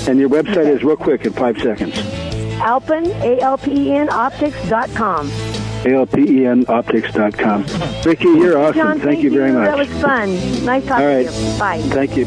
and 0.08 0.18
your 0.18 0.28
website 0.28 0.66
is 0.68 0.82
real 0.82 0.96
quick 0.96 1.24
in 1.24 1.32
five 1.32 1.58
seconds. 1.60 1.96
Alpen, 2.60 3.06
A-L-P-E-N, 3.22 4.08
optics.com. 4.10 5.30
ALPEN 5.84 6.64
optics.com. 6.68 7.64
Vicki, 8.04 8.24
you're 8.28 8.56
awesome. 8.56 8.74
John, 8.74 9.00
thank, 9.00 9.20
you 9.20 9.30
very 9.32 9.50
much. 9.50 9.64
That 9.66 9.78
was 9.78 9.88
fun. 10.00 10.64
Nice 10.64 10.86
talking 10.86 11.04
All 11.04 11.12
right. 11.16 11.28
to 11.28 11.32
you. 11.52 11.58
Bye. 11.58 11.80
Thank 11.82 12.16
you. 12.16 12.26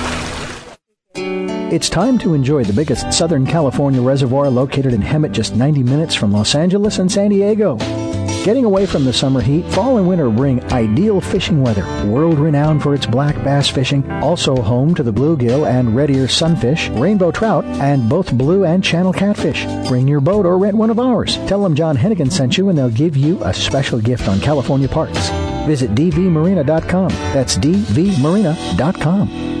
It's 1.71 1.89
time 1.89 2.17
to 2.17 2.33
enjoy 2.33 2.65
the 2.65 2.73
biggest 2.73 3.13
Southern 3.13 3.45
California 3.45 4.01
reservoir 4.01 4.49
located 4.49 4.93
in 4.93 5.01
Hemet, 5.01 5.31
just 5.31 5.55
90 5.55 5.83
minutes 5.83 6.13
from 6.13 6.33
Los 6.33 6.53
Angeles 6.53 6.99
and 6.99 7.09
San 7.09 7.29
Diego. 7.29 7.77
Getting 8.43 8.65
away 8.65 8.85
from 8.85 9.05
the 9.05 9.13
summer 9.13 9.39
heat, 9.39 9.65
fall 9.67 9.97
and 9.97 10.05
winter 10.05 10.29
bring 10.29 10.61
ideal 10.73 11.21
fishing 11.21 11.63
weather. 11.63 11.85
World 12.05 12.39
renowned 12.39 12.83
for 12.83 12.93
its 12.93 13.05
black 13.05 13.41
bass 13.45 13.69
fishing, 13.69 14.03
also 14.21 14.61
home 14.61 14.93
to 14.95 15.01
the 15.01 15.13
bluegill 15.13 15.65
and 15.65 15.95
red 15.95 16.09
ear 16.09 16.27
sunfish, 16.27 16.89
rainbow 16.89 17.31
trout, 17.31 17.63
and 17.63 18.09
both 18.09 18.37
blue 18.37 18.65
and 18.65 18.83
channel 18.83 19.13
catfish. 19.13 19.65
Bring 19.87 20.09
your 20.09 20.19
boat 20.19 20.45
or 20.45 20.57
rent 20.57 20.75
one 20.75 20.89
of 20.89 20.99
ours. 20.99 21.37
Tell 21.47 21.63
them 21.63 21.75
John 21.75 21.95
Hennigan 21.95 22.33
sent 22.33 22.57
you 22.57 22.67
and 22.67 22.77
they'll 22.77 22.89
give 22.89 23.15
you 23.15 23.41
a 23.45 23.53
special 23.53 24.01
gift 24.01 24.27
on 24.27 24.41
California 24.41 24.89
parks. 24.89 25.29
Visit 25.67 25.95
dvmarina.com. 25.95 27.07
That's 27.07 27.55
dvmarina.com. 27.55 29.60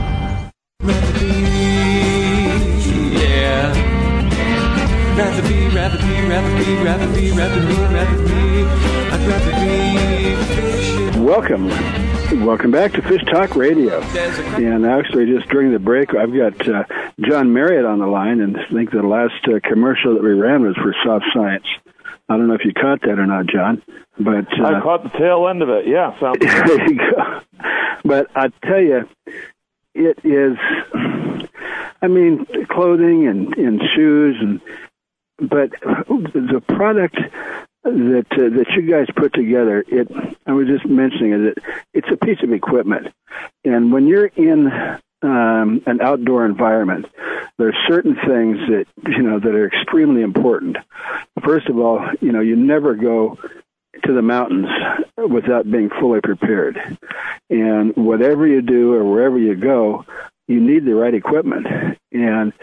Rather 5.21 5.47
be, 5.47 5.67
rather 5.67 5.97
be, 5.99 6.27
rather 6.27 6.65
be, 6.65 6.75
rather 6.81 7.13
be, 7.13 7.31
rather 7.31 7.67
be, 7.67 7.75
rather 7.75 8.23
be. 8.23 8.63
I'd 9.11 9.27
rather 9.27 9.51
be 9.63 10.35
fishing. 10.55 11.23
Welcome. 11.23 11.67
Welcome 12.43 12.71
back 12.71 12.93
to 12.93 13.03
Fish 13.03 13.21
Talk 13.25 13.55
Radio. 13.55 14.01
And 14.01 14.83
actually, 14.83 15.27
just 15.27 15.47
during 15.49 15.73
the 15.73 15.77
break, 15.77 16.15
I've 16.15 16.33
got 16.33 16.67
uh, 16.67 16.85
John 17.19 17.53
Marriott 17.53 17.85
on 17.85 17.99
the 17.99 18.07
line, 18.07 18.41
and 18.41 18.57
I 18.57 18.67
think 18.73 18.89
the 18.89 19.03
last 19.03 19.47
uh, 19.47 19.59
commercial 19.63 20.15
that 20.15 20.23
we 20.23 20.31
ran 20.31 20.63
was 20.63 20.75
for 20.77 20.95
Soft 21.05 21.25
Science. 21.35 21.67
I 22.27 22.35
don't 22.35 22.47
know 22.47 22.55
if 22.55 22.65
you 22.65 22.73
caught 22.73 23.01
that 23.01 23.19
or 23.19 23.27
not, 23.27 23.45
John, 23.45 23.83
but 24.19 24.47
uh, 24.59 24.75
I 24.75 24.81
caught 24.81 25.03
the 25.03 25.15
tail 25.19 25.47
end 25.47 25.61
of 25.61 25.69
it. 25.69 25.85
Yeah, 25.85 26.19
sounds 26.19 26.39
there 26.41 26.89
you 26.89 26.97
go. 26.97 27.41
But 28.03 28.31
I 28.33 28.47
tell 28.65 28.81
you, 28.81 29.07
it 29.93 30.17
is. 30.23 30.57
I 32.01 32.07
mean, 32.07 32.47
clothing 32.71 33.27
and, 33.27 33.55
and 33.55 33.79
shoes 33.95 34.37
and 34.41 34.59
but 35.41 35.71
the 35.81 36.63
product 36.67 37.17
that 37.83 38.25
uh, 38.31 38.49
that 38.57 38.67
you 38.75 38.83
guys 38.83 39.07
put 39.15 39.33
together, 39.33 39.83
it 39.87 40.07
I 40.45 40.53
was 40.53 40.67
just 40.67 40.85
mentioning 40.85 41.47
it. 41.47 41.57
It's 41.93 42.07
a 42.11 42.17
piece 42.17 42.41
of 42.43 42.51
equipment, 42.51 43.07
and 43.65 43.91
when 43.91 44.07
you're 44.07 44.27
in 44.27 44.67
um, 45.23 45.81
an 45.85 46.01
outdoor 46.01 46.45
environment, 46.45 47.07
there 47.57 47.69
are 47.69 47.87
certain 47.87 48.15
things 48.15 48.57
that 48.69 48.85
you 49.07 49.23
know 49.23 49.39
that 49.39 49.55
are 49.55 49.67
extremely 49.67 50.21
important. 50.21 50.77
First 51.43 51.67
of 51.69 51.79
all, 51.79 52.07
you 52.21 52.31
know 52.31 52.41
you 52.41 52.55
never 52.55 52.93
go 52.93 53.39
to 54.03 54.13
the 54.13 54.21
mountains 54.21 54.67
without 55.17 55.69
being 55.69 55.89
fully 55.89 56.21
prepared, 56.21 56.99
and 57.49 57.95
whatever 57.95 58.45
you 58.45 58.61
do 58.61 58.93
or 58.93 59.03
wherever 59.03 59.39
you 59.39 59.55
go, 59.55 60.05
you 60.51 60.59
need 60.59 60.85
the 60.85 60.95
right 60.95 61.13
equipment. 61.13 61.65
And, 62.11 62.53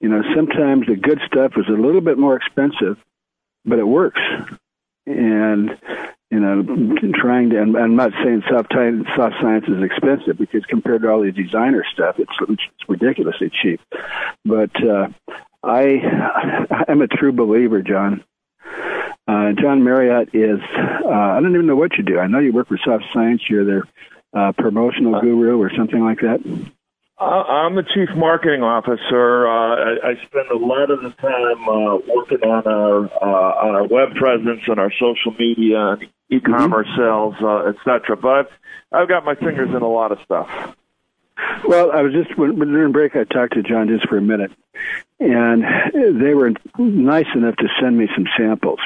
you 0.00 0.08
know, 0.08 0.22
sometimes 0.34 0.86
the 0.86 0.96
good 0.96 1.20
stuff 1.26 1.52
is 1.56 1.68
a 1.68 1.72
little 1.72 2.00
bit 2.00 2.18
more 2.18 2.36
expensive, 2.36 2.98
but 3.64 3.78
it 3.78 3.86
works. 3.86 4.20
And, 5.06 5.78
you 6.30 6.40
know, 6.40 6.62
trying 7.12 7.50
to, 7.50 7.60
and 7.60 7.76
I'm 7.76 7.96
not 7.96 8.12
saying 8.22 8.42
soft, 8.48 8.72
soft 9.14 9.34
science 9.40 9.66
is 9.68 9.82
expensive 9.82 10.38
because 10.38 10.64
compared 10.66 11.02
to 11.02 11.10
all 11.10 11.20
the 11.20 11.32
designer 11.32 11.84
stuff, 11.92 12.18
it's, 12.18 12.32
it's 12.48 12.88
ridiculously 12.88 13.50
cheap. 13.50 13.80
But, 14.44 14.74
uh, 14.82 15.08
I, 15.62 16.84
I'm 16.88 17.02
a 17.02 17.08
true 17.08 17.32
believer, 17.32 17.82
John. 17.82 18.24
Uh, 19.26 19.52
John 19.52 19.82
Marriott 19.84 20.34
is, 20.34 20.60
uh, 20.76 21.08
I 21.08 21.40
don't 21.40 21.54
even 21.54 21.66
know 21.66 21.76
what 21.76 21.96
you 21.96 22.04
do. 22.04 22.18
I 22.18 22.26
know 22.26 22.38
you 22.38 22.52
work 22.52 22.68
for 22.68 22.78
Soft 22.84 23.04
Science. 23.12 23.42
You're 23.48 23.64
their 23.64 23.84
uh, 24.34 24.52
promotional 24.52 25.20
guru 25.20 25.58
or 25.60 25.70
something 25.74 26.00
like 26.00 26.20
that. 26.20 26.40
I'm 27.18 27.76
the 27.76 27.84
chief 27.84 28.08
marketing 28.16 28.62
officer. 28.62 29.46
Uh, 29.46 29.50
I, 29.50 30.10
I 30.10 30.14
spend 30.26 30.50
a 30.50 30.56
lot 30.56 30.90
of 30.90 31.00
the 31.00 31.10
time 31.10 31.68
uh, 31.68 31.98
working 32.12 32.42
on 32.42 32.66
our 32.66 33.04
uh, 33.04 33.66
on 33.66 33.74
our 33.76 33.86
web 33.86 34.14
presence 34.16 34.62
and 34.66 34.80
our 34.80 34.90
social 34.92 35.32
media 35.38 35.92
and 35.92 36.08
e-commerce 36.30 36.88
mm-hmm. 36.88 37.00
sales, 37.00 37.34
uh, 37.40 37.68
etc. 37.68 38.16
But 38.16 38.28
I've, 38.28 38.48
I've 38.92 39.08
got 39.08 39.24
my 39.24 39.36
fingers 39.36 39.70
in 39.70 39.82
a 39.82 39.88
lot 39.88 40.10
of 40.10 40.18
stuff. 40.24 40.48
Well, 41.66 41.92
I 41.92 42.02
was 42.02 42.12
just 42.12 42.36
when, 42.36 42.58
during 42.58 42.92
break. 42.92 43.14
I 43.14 43.24
talked 43.24 43.54
to 43.54 43.62
John 43.62 43.88
just 43.88 44.08
for 44.08 44.18
a 44.18 44.22
minute, 44.22 44.52
and 45.20 45.62
they 45.94 46.34
were 46.34 46.52
nice 46.78 47.26
enough 47.34 47.56
to 47.56 47.68
send 47.80 47.96
me 47.96 48.08
some 48.14 48.26
samples. 48.36 48.80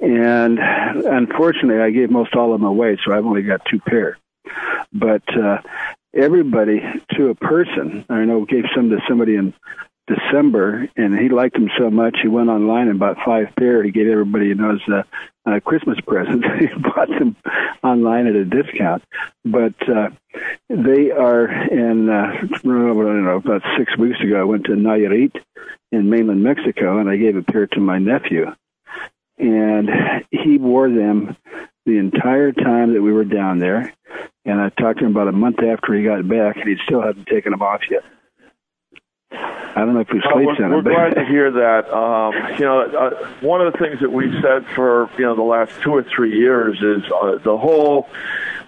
And 0.00 0.58
unfortunately, 0.60 1.82
I 1.82 1.90
gave 1.90 2.10
most 2.10 2.34
all 2.34 2.54
of 2.54 2.60
them 2.60 2.68
away, 2.68 2.98
so 3.04 3.12
I've 3.12 3.26
only 3.26 3.42
got 3.42 3.64
two 3.64 3.80
pair. 3.80 4.18
But 4.92 5.22
uh, 5.36 5.58
everybody 6.14 6.82
to 7.16 7.28
a 7.28 7.34
person. 7.34 8.04
I 8.08 8.24
know 8.24 8.44
gave 8.44 8.64
some 8.74 8.90
to 8.90 8.98
somebody 9.08 9.36
in 9.36 9.54
December, 10.06 10.88
and 10.96 11.18
he 11.18 11.28
liked 11.28 11.54
them 11.54 11.70
so 11.78 11.90
much 11.90 12.18
he 12.20 12.28
went 12.28 12.48
online 12.48 12.88
and 12.88 12.98
bought 12.98 13.18
five 13.24 13.54
pair. 13.56 13.82
He 13.82 13.92
gave 13.92 14.08
everybody 14.08 14.48
you 14.48 14.54
know 14.56 14.74
as 14.74 14.80
uh, 14.92 15.02
uh, 15.46 15.60
Christmas 15.60 15.98
present. 16.00 16.44
he 16.58 16.66
bought 16.66 17.08
them 17.08 17.36
online 17.82 18.26
at 18.26 18.34
a 18.34 18.44
discount, 18.44 19.04
but 19.44 19.74
uh, 19.88 20.10
they 20.68 21.10
are. 21.12 21.46
And 21.46 22.10
uh, 22.10 22.32
I 22.32 22.46
don't 22.52 23.24
know 23.24 23.36
about 23.36 23.62
six 23.78 23.96
weeks 23.96 24.20
ago, 24.20 24.40
I 24.40 24.44
went 24.44 24.64
to 24.64 24.72
Nayarit 24.72 25.36
in 25.92 26.10
mainland 26.10 26.42
Mexico, 26.42 26.98
and 26.98 27.08
I 27.08 27.16
gave 27.16 27.36
a 27.36 27.42
pair 27.42 27.66
to 27.68 27.80
my 27.80 27.98
nephew, 27.98 28.52
and 29.38 29.88
he 30.30 30.58
wore 30.58 30.90
them 30.90 31.36
the 31.86 31.98
entire 31.98 32.52
time 32.52 32.94
that 32.94 33.02
we 33.02 33.12
were 33.12 33.24
down 33.24 33.58
there. 33.58 33.92
And 34.44 34.60
I 34.60 34.68
talked 34.70 34.98
to 35.00 35.04
him 35.06 35.12
about 35.12 35.28
a 35.28 35.32
month 35.32 35.58
after 35.62 35.94
he 35.94 36.04
got 36.04 36.26
back, 36.28 36.56
and 36.56 36.68
he 36.68 36.76
still 36.84 37.00
hadn't 37.02 37.26
taken 37.26 37.52
them 37.52 37.62
off 37.62 37.80
yet. 37.90 38.02
I 39.32 39.76
don't 39.76 39.94
know 39.94 40.00
if 40.00 40.08
he 40.08 40.18
Uh, 40.18 40.32
sleeps 40.32 40.58
we're, 40.58 40.64
in 40.66 40.70
we're 40.72 40.82
glad 40.82 41.14
to 41.14 41.24
hear 41.28 41.50
that. 41.50 41.90
Um, 41.92 42.34
you 42.58 42.64
know, 42.66 42.80
uh, 42.82 43.28
one 43.40 43.60
of 43.62 43.72
the 43.72 43.78
things 43.78 44.00
that 44.00 44.12
we've 44.12 44.34
said 44.42 44.66
for 44.74 45.08
you 45.16 45.24
know 45.24 45.34
the 45.34 45.42
last 45.42 45.72
two 45.80 45.94
or 45.94 46.02
three 46.02 46.36
years 46.38 46.80
is 46.82 47.02
uh, 47.10 47.38
the 47.42 47.56
whole. 47.56 48.08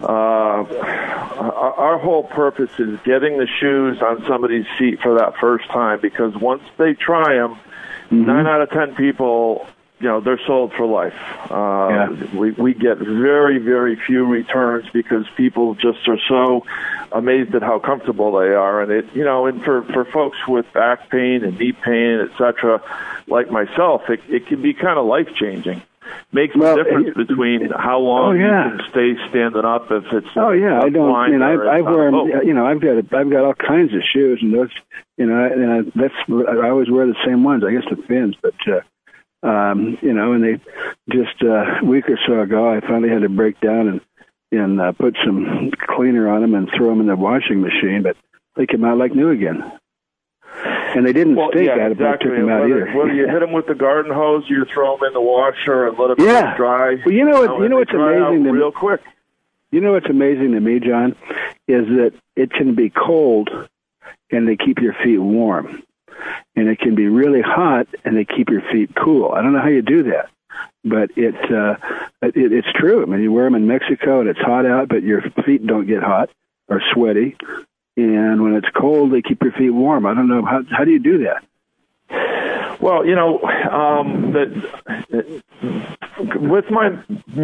Uh, 0.00 0.06
our 0.06 1.72
our 1.74 1.98
whole 1.98 2.24
purpose 2.24 2.70
is 2.78 2.98
getting 3.04 3.38
the 3.38 3.46
shoes 3.60 4.00
on 4.02 4.24
somebody's 4.26 4.66
feet 4.78 5.00
for 5.00 5.18
that 5.18 5.36
first 5.40 5.66
time 5.68 6.00
because 6.00 6.34
once 6.36 6.62
they 6.78 6.94
try 6.94 7.34
them, 7.34 7.58
Mm-hmm. 8.10 8.26
nine 8.26 8.46
out 8.46 8.60
of 8.60 8.68
ten 8.70 8.94
people, 8.94 9.66
you 10.04 10.10
know, 10.10 10.20
they're 10.20 10.40
sold 10.46 10.74
for 10.74 10.84
life. 10.86 11.14
Uh, 11.50 12.08
We 12.34 12.50
we 12.52 12.74
get 12.74 12.98
very 12.98 13.56
very 13.58 13.96
few 14.06 14.26
returns 14.26 14.84
because 14.92 15.24
people 15.34 15.74
just 15.76 16.06
are 16.08 16.18
so 16.28 16.66
amazed 17.10 17.54
at 17.54 17.62
how 17.62 17.78
comfortable 17.78 18.30
they 18.38 18.52
are, 18.52 18.82
and 18.82 18.92
it 18.92 19.06
you 19.14 19.24
know, 19.24 19.46
and 19.46 19.64
for 19.64 19.82
for 19.94 20.04
folks 20.04 20.36
with 20.46 20.66
back 20.74 21.08
pain 21.08 21.42
and 21.42 21.58
knee 21.58 21.72
pain, 21.72 22.20
etc., 22.20 22.82
like 23.28 23.50
myself, 23.50 24.02
it 24.10 24.20
it 24.28 24.46
can 24.46 24.60
be 24.60 24.74
kind 24.74 24.98
of 24.98 25.06
life 25.06 25.28
changing. 25.36 25.80
Makes 26.32 26.54
Well, 26.56 26.78
a 26.78 26.84
difference 26.84 27.16
between 27.16 27.70
how 27.70 27.98
long 27.98 28.24
Oh, 28.28 28.32
yeah. 28.32 28.64
you 28.72 28.76
can 28.76 28.90
stay 28.90 29.10
standing 29.30 29.64
up 29.64 29.90
if 29.90 30.04
it's 30.12 30.26
Oh 30.36 30.50
yeah, 30.50 30.82
I 30.82 30.90
don't. 30.90 31.08
I 31.08 31.12
blind 31.12 31.32
mean, 31.32 31.42
I, 31.42 31.52
or 31.54 31.68
I 31.68 31.78
it's 31.78 31.86
on 31.86 31.94
wear, 31.94 32.40
a 32.42 32.46
you 32.48 32.52
know, 32.52 32.66
I've 32.66 32.80
got, 32.80 32.96
I've 33.18 33.30
got 33.30 33.42
all 33.44 33.54
kinds 33.54 33.94
of 33.94 34.02
shoes, 34.12 34.38
and 34.42 34.52
those, 34.52 34.70
you 35.16 35.26
know, 35.26 35.38
and 35.44 35.72
I, 35.72 35.78
that's, 36.00 36.18
I 36.28 36.68
always 36.68 36.90
wear 36.90 37.06
the 37.06 37.16
same 37.24 37.42
ones. 37.42 37.64
I 37.64 37.72
guess 37.72 37.84
the 37.88 37.96
fins, 38.06 38.34
but, 38.42 38.54
uh, 38.68 38.80
um, 39.44 39.98
you 40.02 40.12
know, 40.14 40.32
and 40.32 40.42
they 40.42 40.60
just 41.10 41.42
uh, 41.42 41.80
a 41.80 41.84
week 41.84 42.08
or 42.08 42.18
so 42.26 42.40
ago, 42.40 42.68
I 42.74 42.80
finally 42.80 43.10
had 43.10 43.22
to 43.22 43.28
break 43.28 43.60
down 43.60 43.88
and 43.88 44.00
and 44.50 44.80
uh, 44.80 44.92
put 44.92 45.16
some 45.24 45.70
cleaner 45.96 46.28
on 46.28 46.40
them 46.40 46.54
and 46.54 46.68
throw 46.76 46.88
them 46.90 47.00
in 47.00 47.06
the 47.06 47.16
washing 47.16 47.60
machine, 47.60 48.02
but 48.02 48.16
they 48.56 48.66
came 48.66 48.84
out 48.84 48.98
like 48.98 49.14
new 49.14 49.30
again. 49.30 49.72
And 50.96 51.04
they 51.04 51.12
didn't 51.12 51.34
Well, 51.34 51.48
stink 51.50 51.66
yeah, 51.66 51.84
out 51.84 51.90
of 51.92 52.00
it. 52.00 52.06
I 52.06 52.12
took 52.16 52.30
them 52.36 52.48
out 52.48 52.62
whether, 52.62 52.86
either. 52.86 52.96
whether 52.96 53.12
you 53.14 53.26
hit 53.30 53.40
them 53.40 53.50
with 53.50 53.66
the 53.66 53.74
garden 53.74 54.12
hose, 54.12 54.44
you 54.48 54.64
throw 54.72 54.96
them 54.96 55.08
in 55.08 55.12
the 55.12 55.20
washer 55.20 55.88
and 55.88 55.98
let 55.98 56.16
them 56.16 56.24
Yeah. 56.24 56.56
dry. 56.56 56.96
Well, 57.04 57.12
you 57.12 57.24
know 57.24 57.40
what? 57.40 57.50
You 57.58 57.62
and 57.62 57.70
know 57.70 57.76
what's 57.78 57.92
amazing 57.92 58.44
to 58.44 58.52
me? 58.52 58.58
real 58.58 58.70
quick. 58.70 59.00
You 59.72 59.80
know 59.80 59.92
what's 59.92 60.08
amazing 60.08 60.52
to 60.52 60.60
me, 60.60 60.78
John, 60.78 61.16
is 61.66 61.86
that 61.88 62.12
it 62.36 62.52
can 62.52 62.76
be 62.76 62.90
cold 62.90 63.50
and 64.30 64.46
they 64.46 64.56
keep 64.56 64.78
your 64.78 64.94
feet 65.02 65.18
warm. 65.18 65.82
And 66.56 66.68
it 66.68 66.78
can 66.78 66.94
be 66.94 67.06
really 67.06 67.42
hot 67.42 67.88
and 68.04 68.16
they 68.16 68.24
keep 68.24 68.48
your 68.50 68.62
feet 68.72 68.90
cool. 68.94 69.32
I 69.32 69.42
don't 69.42 69.52
know 69.52 69.60
how 69.60 69.68
you 69.68 69.82
do 69.82 70.04
that, 70.04 70.30
but 70.84 71.10
it, 71.16 71.34
uh, 71.52 71.76
it 72.22 72.52
it's 72.52 72.72
true. 72.74 73.02
I 73.02 73.06
mean, 73.06 73.20
you 73.20 73.32
wear 73.32 73.44
them 73.44 73.54
in 73.54 73.66
Mexico 73.66 74.20
and 74.20 74.28
it's 74.28 74.40
hot 74.40 74.66
out, 74.66 74.88
but 74.88 75.02
your 75.02 75.22
feet 75.44 75.66
don't 75.66 75.86
get 75.86 76.02
hot 76.02 76.30
or 76.68 76.80
sweaty. 76.92 77.36
And 77.96 78.42
when 78.42 78.54
it's 78.54 78.68
cold, 78.74 79.12
they 79.12 79.22
keep 79.22 79.42
your 79.42 79.52
feet 79.52 79.70
warm. 79.70 80.06
I 80.06 80.14
don't 80.14 80.28
know 80.28 80.44
how 80.44 80.62
how 80.70 80.84
do 80.84 80.90
you 80.90 80.98
do 80.98 81.24
that? 81.24 81.44
Well, 82.84 83.06
you 83.06 83.14
know, 83.14 83.40
um, 83.40 84.32
that 84.32 85.42
with 86.36 86.70
my 86.70 86.90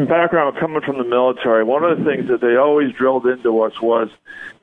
background 0.04 0.58
coming 0.60 0.82
from 0.82 0.98
the 0.98 1.04
military, 1.04 1.64
one 1.64 1.82
of 1.82 1.96
the 1.96 2.04
things 2.04 2.28
that 2.28 2.42
they 2.42 2.56
always 2.56 2.92
drilled 2.92 3.26
into 3.26 3.62
us 3.62 3.80
was 3.80 4.10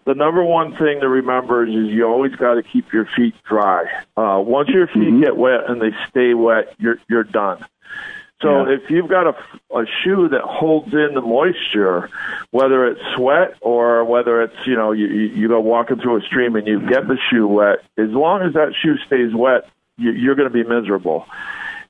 the 0.05 0.13
number 0.13 0.43
one 0.43 0.77
thing 0.77 0.99
to 0.99 1.09
remember 1.09 1.65
is 1.65 1.73
you 1.73 2.05
always 2.05 2.35
got 2.35 2.53
to 2.53 2.61
keep 2.61 2.93
your 2.93 3.07
feet 3.15 3.33
dry. 3.43 3.85
Uh, 4.15 4.39
once 4.45 4.69
your 4.69 4.85
feet 4.85 5.19
get 5.19 5.35
wet 5.35 5.67
and 5.67 5.81
they 5.81 5.95
stay 6.11 6.35
wet, 6.35 6.75
you're 6.77 6.99
you're 7.09 7.23
done. 7.23 7.65
So 8.43 8.67
Yeah. 8.67 8.75
if 8.75 8.91
you've 8.91 9.09
got 9.09 9.25
a, 9.25 9.35
a 9.75 9.87
shoe 10.03 10.29
that 10.29 10.41
holds 10.41 10.93
in 10.93 11.15
the 11.15 11.21
moisture, 11.21 12.11
whether 12.51 12.85
it's 12.85 13.01
sweat 13.15 13.55
or 13.61 14.05
whether 14.05 14.43
it's 14.43 14.67
you 14.67 14.75
know 14.75 14.91
you 14.91 15.07
you 15.07 15.47
go 15.47 15.59
walking 15.59 15.99
through 15.99 16.17
a 16.17 16.21
stream 16.21 16.55
and 16.55 16.67
you 16.67 16.87
get 16.87 17.07
the 17.07 17.17
shoe 17.31 17.47
wet, 17.47 17.79
as 17.97 18.11
long 18.11 18.43
as 18.43 18.53
that 18.53 18.73
shoe 18.79 18.97
stays 19.07 19.33
wet, 19.33 19.67
you're 19.97 20.35
going 20.35 20.51
to 20.51 20.53
be 20.53 20.63
miserable. 20.63 21.25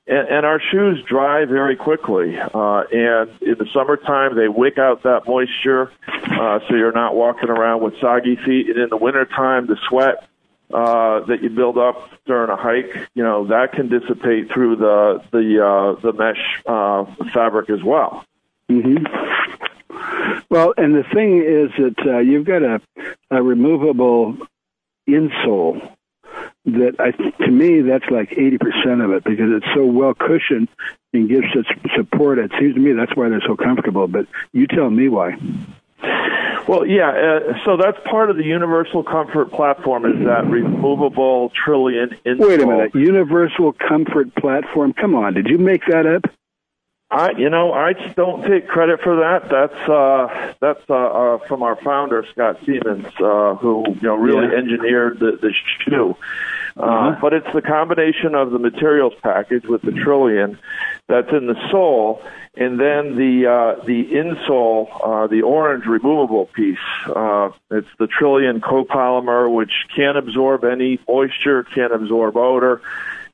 And, 0.08 0.28
and 0.30 0.46
our 0.46 0.62
shoes 0.72 1.04
dry 1.08 1.46
very 1.46 1.76
quickly. 1.76 2.38
Uh, 2.39 2.84
and 2.91 3.30
in 3.41 3.56
the 3.60 3.67
summertime, 3.74 4.36
they 4.36 4.48
wick 4.48 4.78
out 4.78 5.04
that 5.04 5.28
moisture, 5.28 5.91
uh, 6.08 6.60
so 6.67 6.76
you're 6.76 6.93
not 6.93 7.15
walking 7.15 7.50
around 7.50 7.82
with 7.82 8.00
soggy 8.00 8.38
feet. 8.38 8.70
And 8.70 8.78
in 8.78 8.89
the 8.89 8.98
wintertime, 8.98 9.67
the 9.67 9.78
sweat 9.89 10.28
uh, 10.74 11.22
that 11.26 11.41
you 11.41 11.50
build 11.50 11.78
up 11.78 12.10
during 12.26 12.50
a 12.50 12.56
hike, 12.56 13.10
you 13.13 13.24
know, 13.24 13.48
that 13.48 13.72
can 13.74 13.89
dissipate 13.89 14.52
through 14.52 14.76
the 14.78 15.24
the 15.32 15.63
uh, 15.65 16.02
the 16.02 16.13
mesh 16.13 16.62
uh, 16.65 17.06
fabric 17.34 17.70
as 17.70 17.84
well. 17.84 18.26
hmm 18.70 18.98
Well, 20.50 20.74
and 20.78 20.93
the 20.93 21.04
thing 21.13 21.38
is 21.38 21.72
that 21.78 22.06
uh, 22.06 22.20
you've 22.20 22.46
got 22.46 22.63
a, 22.63 22.82
a 23.32 23.41
removable 23.41 24.38
insole 25.08 25.97
that 26.67 26.95
I, 26.99 27.12
to 27.45 27.51
me 27.51 27.82
that's 27.82 28.06
like 28.12 28.32
80% 28.32 29.03
of 29.03 29.12
it 29.12 29.23
because 29.23 29.51
it's 29.51 29.65
so 29.73 29.86
well 29.86 30.13
cushioned 30.13 30.67
and 31.13 31.30
gives 31.30 31.47
such 31.56 31.67
support. 31.95 32.39
It 32.39 32.51
seems 32.60 32.75
to 32.75 32.80
me 32.80 32.91
that's 32.93 33.15
why 33.15 33.30
they're 33.30 33.41
so 33.45 33.56
comfortable. 33.56 34.08
But 34.08 34.27
you 34.51 34.67
tell 34.67 34.89
me 34.89 35.08
why. 35.08 35.38
Well, 36.67 36.86
yeah. 36.86 37.10
Uh, 37.10 37.53
so 37.65 37.77
that's 37.77 37.97
part 38.10 38.30
of 38.30 38.36
the 38.36 38.43
Universal 38.43 39.03
Comfort 39.03 39.51
platform 39.51 40.06
is 40.06 40.25
that 40.25 40.45
removable 40.47 41.51
Trilon 41.51 42.19
insole. 42.25 42.49
Wait 42.49 42.62
a 42.62 42.67
minute, 42.67 42.93
Universal 42.93 43.73
Comfort 43.73 44.36
Platform. 44.36 44.93
Come 44.93 45.15
on, 45.15 45.34
did 45.34 45.47
you 45.47 45.58
make 45.58 45.86
that 45.88 46.06
up? 46.06 46.30
I, 47.10 47.32
you 47.38 47.50
know, 47.50 47.72
I 47.72 47.93
don't 47.93 48.46
take 48.46 48.67
credit 48.67 49.00
for 49.02 49.15
that. 49.17 49.50
That's 49.50 49.89
uh, 49.89 50.54
that's 50.60 50.82
uh, 50.89 50.93
uh, 50.93 51.38
from 51.48 51.63
our 51.63 51.78
founder 51.78 52.26
Scott 52.32 52.58
Siemens, 52.65 53.06
uh, 53.22 53.56
who 53.56 53.86
you 53.88 54.02
know 54.02 54.15
really 54.15 54.48
Yeah. 54.52 54.58
engineered 54.58 55.20
the, 55.20 55.38
the 55.41 55.54
shoe. 55.86 56.15
Uh, 56.76 56.82
Uh-huh. 56.84 57.15
But 57.22 57.34
it's 57.34 57.48
the 57.54 57.62
combination 57.62 58.36
of 58.36 58.52
the 58.52 58.60
materials 58.60 59.13
package 59.24 59.63
with 59.65 59.82
the 59.84 59.91
Trilon 59.91 60.58
that's 61.08 61.32
in 61.32 61.48
the 61.48 61.56
sole, 61.72 62.22
and 62.56 62.78
then 62.80 63.15
the 63.15 63.48
uh, 63.48 63.86
the 63.86 64.04
insole, 64.12 64.89
uh, 65.02 65.28
the 65.28 65.41
orange 65.43 65.86
removable 65.86 66.48
piece. 66.48 66.78
Uh, 67.08 67.52
it's 67.72 67.88
the 68.00 68.08
Trilon 68.08 68.60
copolymer, 68.60 69.50
which 69.52 69.72
can't 69.96 70.17
absorb 70.17 70.65
any 70.65 71.00
moisture, 71.08 71.63
can't 71.63 71.93
absorb 71.93 72.36
odor 72.36 72.82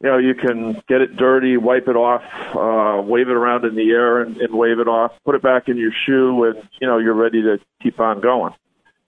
you 0.03 0.09
know, 0.09 0.17
you 0.17 0.35
can 0.35 0.73
get 0.89 0.99
it 0.99 1.15
dirty, 1.15 1.55
wipe 1.55 1.87
it 1.87 1.95
off, 1.95 2.23
uh, 2.53 3.01
wave 3.01 3.29
it 3.29 3.35
around 3.35 3.63
in 3.63 3.73
the 3.73 3.89
air 3.91 4.21
and, 4.21 4.35
and 4.35 4.53
wave 4.53 4.79
it 4.79 4.87
off, 4.87 5.13
put 5.23 5.33
it 5.33 5.41
back 5.41 5.69
in 5.69 5.77
your 5.77 5.93
shoe, 6.05 6.43
and 6.43 6.61
you 6.81 6.87
know 6.87 6.97
you're 6.97 7.13
ready 7.13 7.41
to 7.41 7.57
keep 7.81 8.01
on 8.01 8.19
going. 8.19 8.53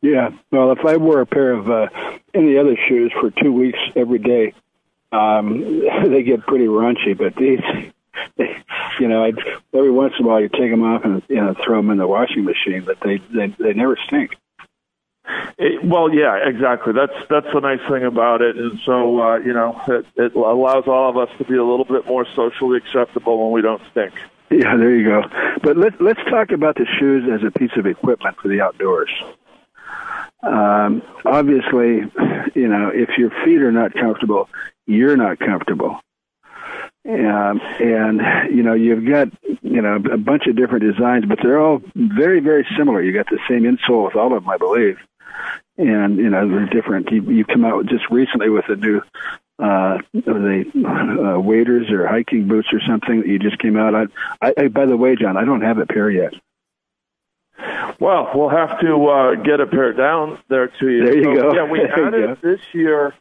Yeah. 0.02 0.30
Well, 0.52 0.72
if 0.72 0.86
I 0.86 0.96
wore 0.96 1.20
a 1.20 1.26
pair 1.26 1.52
of 1.52 1.70
uh, 1.70 1.88
any 2.34 2.58
other 2.58 2.78
shoes 2.88 3.12
for 3.20 3.30
two 3.30 3.52
weeks 3.52 3.80
every 3.96 4.20
day, 4.20 4.54
um, 5.12 5.60
they 6.08 6.24
get 6.24 6.48
pretty 6.48 6.68
raunchy. 6.68 7.18
But 7.18 7.36
these, 7.36 7.60
they, 8.38 8.56
you 9.02 9.10
know, 9.10 9.26
I'd, 9.26 9.38
every 9.74 9.92
once 9.92 10.14
in 10.18 10.26
a 10.26 10.28
while 10.30 10.40
you 10.40 10.48
take 10.48 10.72
them 10.72 10.84
off 10.84 11.04
and 11.04 11.22
you 11.28 11.36
know 11.36 11.56
throw 11.66 11.78
them 11.78 11.90
in 11.90 11.98
the 11.98 12.08
washing 12.08 12.46
machine, 12.46 12.86
but 12.86 13.02
they 13.02 13.18
they, 13.18 13.54
they 13.60 13.74
never 13.74 13.98
stink. 14.08 14.32
It, 15.58 15.84
well, 15.84 16.14
yeah, 16.14 16.38
exactly. 16.48 16.94
That's 16.94 17.14
that's 17.30 17.48
the 17.54 17.60
nice 17.62 17.80
thing 17.90 18.04
about 18.04 18.42
it, 18.42 18.58
and 18.58 18.80
so 18.86 19.22
uh, 19.22 19.38
you 19.38 19.54
know 19.54 19.82
it, 19.88 20.06
it 20.16 20.36
allows 20.36 20.88
all 20.88 21.10
of 21.10 21.18
us 21.18 21.30
to 21.38 21.46
be 21.46 21.56
a 21.56 21.64
little 21.64 21.86
bit 21.86 22.06
more 22.06 22.26
socially 22.36 22.78
acceptable 22.78 23.44
when 23.44 23.52
we 23.52 23.62
don't 23.62 23.82
stink. 23.92 24.14
Yeah, 24.52 24.78
there 24.78 24.96
you 24.96 25.06
go. 25.06 25.24
But 25.64 25.78
let's 25.78 25.96
let's 26.00 26.20
talk 26.30 26.52
about 26.52 26.76
the 26.76 26.86
shoes 27.00 27.24
as 27.34 27.46
a 27.46 27.52
piece 27.52 27.72
of 27.78 27.86
equipment 27.86 28.38
for 28.42 28.48
the 28.48 28.62
outdoors. 28.62 29.10
Um, 30.44 31.02
obviously, 31.26 32.04
you 32.54 32.68
know, 32.68 32.92
if 32.94 33.18
your 33.18 33.32
feet 33.44 33.62
are 33.62 33.72
not 33.72 33.94
comfortable, 33.94 34.50
you're 34.86 35.18
not 35.18 35.40
comfortable. 35.40 36.00
Um, 37.08 37.62
and 37.80 38.22
you 38.56 38.64
know, 38.64 38.74
you've 38.74 39.08
got 39.08 39.30
you 39.62 39.82
know 39.82 39.96
a 39.96 40.18
bunch 40.18 40.48
of 40.48 40.56
different 40.56 40.84
designs, 40.84 41.26
but 41.26 41.40
they're 41.42 41.60
all 41.60 41.82
very 41.96 42.40
very 42.40 42.68
similar. 42.78 43.02
You 43.02 43.14
got 43.14 43.30
the 43.30 43.40
same 43.50 43.64
insole 43.64 44.06
with 44.06 44.16
all 44.16 44.36
of 44.36 44.44
them, 44.44 44.50
I 44.50 44.58
believe. 44.58 44.98
And 45.78 46.18
you 46.18 46.30
know, 46.30 46.48
they're 46.48 46.66
different. 46.68 47.12
You, 47.12 47.22
you 47.24 47.44
come 47.46 47.66
out 47.66 47.86
just 47.88 48.10
recently 48.10 48.50
with 48.50 48.66
a 48.70 48.76
new 48.78 49.02
uh, 49.60 49.98
the 50.14 50.66
uh, 51.36 51.40
waders 51.40 51.90
or 51.92 52.08
hiking 52.08 52.48
boots 52.48 52.70
or 52.74 52.80
something 52.88 53.20
that 53.22 53.28
you 53.28 53.40
just 53.40 53.60
came 53.60 53.78
out. 53.78 53.94
I, 53.96 54.06
I, 54.42 54.54
I, 54.58 54.68
by 54.70 54.86
the 54.86 54.98
way, 54.98 55.16
John, 55.16 55.38
I 55.38 55.44
don't 55.46 55.62
have 55.62 55.78
a 55.78 55.86
pair 55.86 56.10
yet. 56.10 56.34
Well, 58.00 58.32
we'll 58.36 58.50
have 58.50 58.80
to 58.82 59.06
uh, 59.08 59.36
get 59.36 59.62
a 59.62 59.68
pair 59.68 59.94
down 59.94 60.40
there 60.50 60.68
to 60.68 60.90
you. 60.90 61.06
There 61.06 61.18
you 61.18 61.24
So, 61.24 61.42
go. 61.42 61.54
Yeah, 61.56 61.70
we 61.70 61.82
added 61.86 62.38
this 62.42 62.60
year. 62.74 63.14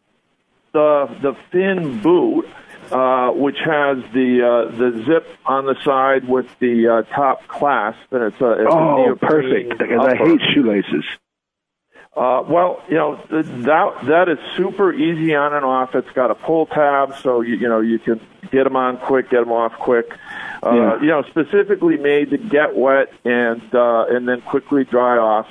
the 0.72 1.06
the 1.22 1.36
fin 1.52 2.00
boot, 2.00 2.48
uh, 2.90 3.30
which 3.30 3.58
has 3.64 3.98
the 4.12 4.42
uh, 4.42 4.76
the 4.76 5.04
zip 5.06 5.28
on 5.46 5.66
the 5.66 5.76
side 5.84 6.28
with 6.28 6.46
the 6.58 6.88
uh, 6.88 7.02
top 7.14 7.46
clasp, 7.46 7.98
and 8.12 8.24
it's 8.24 8.40
a 8.40 8.52
it's 8.64 8.72
Oh, 8.74 8.96
neoprene 9.04 9.18
perfect. 9.18 9.78
Because 9.78 10.04
I 10.06 10.16
hate 10.16 10.40
shoelaces. 10.52 11.04
Uh, 12.16 12.44
well, 12.46 12.80
you 12.88 12.94
know 12.94 13.16
th- 13.28 13.44
that 13.64 14.04
that 14.06 14.28
is 14.28 14.38
super 14.56 14.92
easy 14.92 15.34
on 15.34 15.52
and 15.52 15.64
off. 15.64 15.94
It's 15.96 16.10
got 16.12 16.30
a 16.30 16.34
pull 16.36 16.66
tab, 16.66 17.16
so 17.16 17.40
you 17.40 17.56
you 17.56 17.68
know 17.68 17.80
you 17.80 17.98
can 17.98 18.20
get 18.52 18.64
them 18.64 18.76
on 18.76 18.98
quick, 18.98 19.30
get 19.30 19.40
them 19.40 19.50
off 19.52 19.72
quick. 19.72 20.12
Uh, 20.62 20.74
Yeah. 20.74 21.00
You 21.00 21.08
know, 21.08 21.22
specifically 21.24 21.96
made 21.96 22.30
to 22.30 22.38
get 22.38 22.76
wet 22.76 23.12
and 23.24 23.62
uh, 23.74 24.06
and 24.10 24.28
then 24.28 24.42
quickly 24.42 24.84
dry 24.84 25.18
off. 25.18 25.48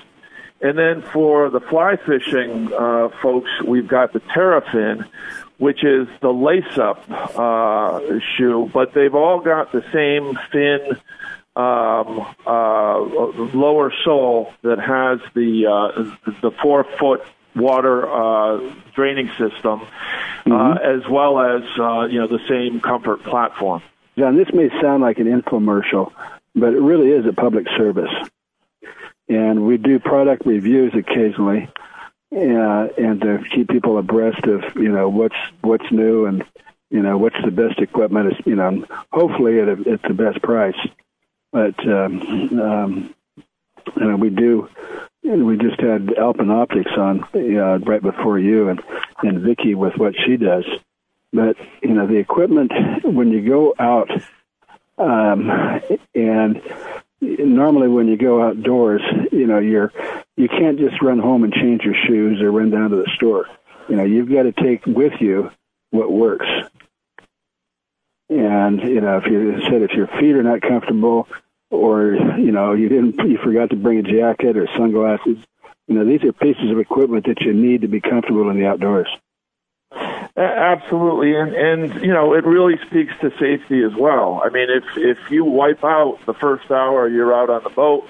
And 0.61 0.77
then 0.77 1.01
for 1.01 1.49
the 1.49 1.59
fly 1.59 1.97
fishing 1.97 2.71
uh, 2.73 3.09
folks, 3.21 3.49
we've 3.65 3.87
got 3.87 4.13
the 4.13 4.21
Terrafin, 4.21 5.05
which 5.57 5.83
is 5.83 6.07
the 6.21 6.31
lace-up 6.31 7.03
uh, 7.37 7.99
shoe, 8.37 8.69
but 8.73 8.93
they've 8.93 9.13
all 9.13 9.41
got 9.41 9.73
the 9.73 9.83
same 9.91 10.39
fin 10.53 10.97
um, 11.55 12.25
uh, 12.47 12.99
lower 12.99 13.93
sole 14.03 14.51
that 14.63 14.79
has 14.79 15.19
the 15.35 15.67
uh, 15.67 16.31
the 16.41 16.51
four 16.61 16.83
foot 16.99 17.21
water 17.55 18.09
uh, 18.09 18.73
draining 18.95 19.29
system, 19.37 19.85
uh, 20.49 20.73
as 20.83 21.07
well 21.09 21.39
as 21.39 21.63
uh, 21.79 22.05
you 22.05 22.19
know 22.19 22.27
the 22.27 22.41
same 22.49 22.81
comfort 22.81 23.23
platform. 23.23 23.81
John, 24.17 24.37
this 24.37 24.47
may 24.53 24.69
sound 24.81 25.01
like 25.01 25.19
an 25.19 25.27
infomercial, 25.27 26.11
but 26.55 26.73
it 26.73 26.81
really 26.81 27.09
is 27.09 27.25
a 27.25 27.33
public 27.33 27.67
service. 27.77 28.11
And 29.29 29.65
we 29.65 29.77
do 29.77 29.99
product 29.99 30.45
reviews 30.45 30.93
occasionally, 30.93 31.69
uh, 32.31 32.87
and 32.97 33.21
to 33.21 33.43
keep 33.53 33.69
people 33.69 33.97
abreast 33.97 34.45
of 34.45 34.63
you 34.75 34.89
know 34.89 35.09
what's 35.09 35.37
what's 35.61 35.89
new 35.91 36.25
and 36.25 36.43
you 36.89 37.01
know 37.01 37.17
what's 37.17 37.37
the 37.43 37.51
best 37.51 37.79
equipment. 37.79 38.33
Is 38.33 38.45
you 38.45 38.55
know 38.55 38.85
hopefully 39.11 39.59
at, 39.59 39.69
a, 39.69 39.91
at 39.91 40.01
the 40.01 40.13
best 40.13 40.41
price. 40.41 40.77
But 41.53 41.79
um, 41.87 42.59
um, 42.59 43.15
you 43.95 44.05
know 44.07 44.15
we 44.17 44.31
do. 44.31 44.67
We 45.23 45.55
just 45.55 45.79
had 45.79 46.13
Alpen 46.17 46.49
Optics 46.49 46.91
on 46.97 47.23
uh, 47.35 47.77
right 47.85 48.01
before 48.01 48.39
you, 48.39 48.69
and 48.69 48.81
and 49.21 49.41
Vicky 49.41 49.75
with 49.75 49.93
what 49.95 50.15
she 50.25 50.35
does. 50.35 50.65
But 51.31 51.55
you 51.83 51.93
know 51.93 52.07
the 52.07 52.17
equipment 52.17 52.71
when 53.03 53.31
you 53.31 53.47
go 53.47 53.75
out, 53.79 54.09
um, 54.97 55.49
and 56.15 56.59
normally 57.21 57.87
when 57.87 58.07
you 58.07 58.17
go 58.17 58.43
outdoors, 58.43 59.01
you 59.31 59.45
know 59.45 59.59
you're 59.59 59.93
you 60.35 60.47
can't 60.47 60.79
just 60.79 61.03
run 61.03 61.19
home 61.19 61.43
and 61.43 61.53
change 61.53 61.83
your 61.83 61.95
shoes 62.07 62.41
or 62.41 62.51
run 62.51 62.71
down 62.71 62.89
to 62.89 62.95
the 62.95 63.11
store. 63.15 63.45
You 63.87 63.97
know 63.97 64.03
you've 64.03 64.31
got 64.31 64.43
to 64.43 64.51
take 64.51 64.87
with 64.87 65.13
you 65.19 65.51
what 65.91 66.11
works. 66.11 66.47
And 68.29 68.81
you 68.81 69.01
know 69.01 69.17
if 69.17 69.27
you 69.27 69.61
said 69.69 69.83
if 69.83 69.91
your 69.91 70.07
feet 70.07 70.35
are 70.35 70.43
not 70.43 70.61
comfortable, 70.61 71.27
or 71.73 72.13
you 72.37 72.51
know 72.51 72.73
you 72.73 72.89
didn't 72.89 73.17
you 73.27 73.37
forgot 73.43 73.69
to 73.71 73.75
bring 73.75 73.99
a 73.99 74.03
jacket 74.03 74.57
or 74.57 74.67
sunglasses, 74.77 75.37
you 75.87 75.95
know 75.95 76.05
these 76.05 76.23
are 76.23 76.31
pieces 76.33 76.71
of 76.71 76.79
equipment 76.79 77.25
that 77.25 77.41
you 77.41 77.53
need 77.53 77.81
to 77.81 77.87
be 77.87 77.99
comfortable 77.99 78.49
in 78.49 78.59
the 78.59 78.67
outdoors. 78.67 79.07
Absolutely, 80.35 81.35
and 81.35 81.53
and 81.53 82.01
you 82.01 82.11
know 82.11 82.33
it 82.33 82.43
really 82.45 82.79
speaks 82.87 83.13
to 83.21 83.29
safety 83.39 83.83
as 83.83 83.93
well. 83.93 84.41
I 84.43 84.49
mean, 84.49 84.67
if 84.69 84.83
if 84.97 85.29
you 85.29 85.45
wipe 85.45 85.83
out 85.83 86.19
the 86.25 86.33
first 86.33 86.71
hour 86.71 87.07
you're 87.07 87.33
out 87.33 87.51
on 87.51 87.63
the 87.63 87.69
boat, 87.69 88.07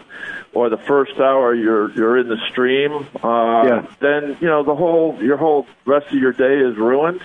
or 0.53 0.69
the 0.69 0.77
first 0.77 1.19
hour 1.19 1.53
you're 1.53 1.91
you're 1.91 2.17
in 2.17 2.29
the 2.29 2.37
stream, 2.49 2.93
uh, 3.21 3.63
Yeah. 3.65 3.85
then 3.99 4.37
you 4.39 4.47
know 4.47 4.63
the 4.63 4.75
whole 4.75 5.17
your 5.21 5.35
whole 5.35 5.67
rest 5.85 6.07
of 6.07 6.19
your 6.19 6.31
day 6.31 6.59
is 6.59 6.77
ruined. 6.77 7.21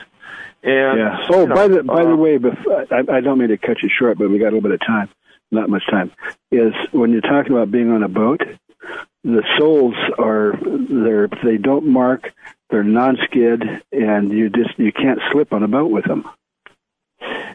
And 0.64 0.98
yeah. 0.98 1.26
Oh, 1.30 1.42
you 1.42 1.46
know, 1.46 1.54
by 1.54 1.68
the 1.68 1.82
by 1.84 2.04
the 2.04 2.14
uh, 2.14 2.16
way, 2.16 2.38
before, 2.38 2.84
I, 2.90 3.18
I 3.18 3.20
don't 3.20 3.38
mean 3.38 3.50
to 3.50 3.56
cut 3.56 3.80
you 3.84 3.88
short, 3.96 4.18
but 4.18 4.28
we 4.28 4.40
got 4.40 4.46
a 4.46 4.54
little 4.56 4.62
bit 4.62 4.72
of 4.72 4.80
time, 4.84 5.08
not 5.50 5.68
much 5.68 5.86
time. 5.90 6.12
Is 6.50 6.72
when 6.92 7.12
you're 7.12 7.20
talking 7.20 7.52
about 7.52 7.70
being 7.70 7.90
on 7.90 8.02
a 8.02 8.08
boat, 8.08 8.42
the 9.24 9.42
soles 9.58 9.94
are 10.18 10.58
they're 10.62 11.28
they 11.42 11.58
don't 11.58 11.86
mark, 11.86 12.32
they're 12.70 12.84
non-skid, 12.84 13.62
and 13.92 14.32
you 14.32 14.50
just 14.50 14.78
you 14.78 14.92
can't 14.92 15.20
slip 15.32 15.52
on 15.52 15.62
a 15.62 15.68
boat 15.68 15.90
with 15.90 16.04
them. 16.04 16.28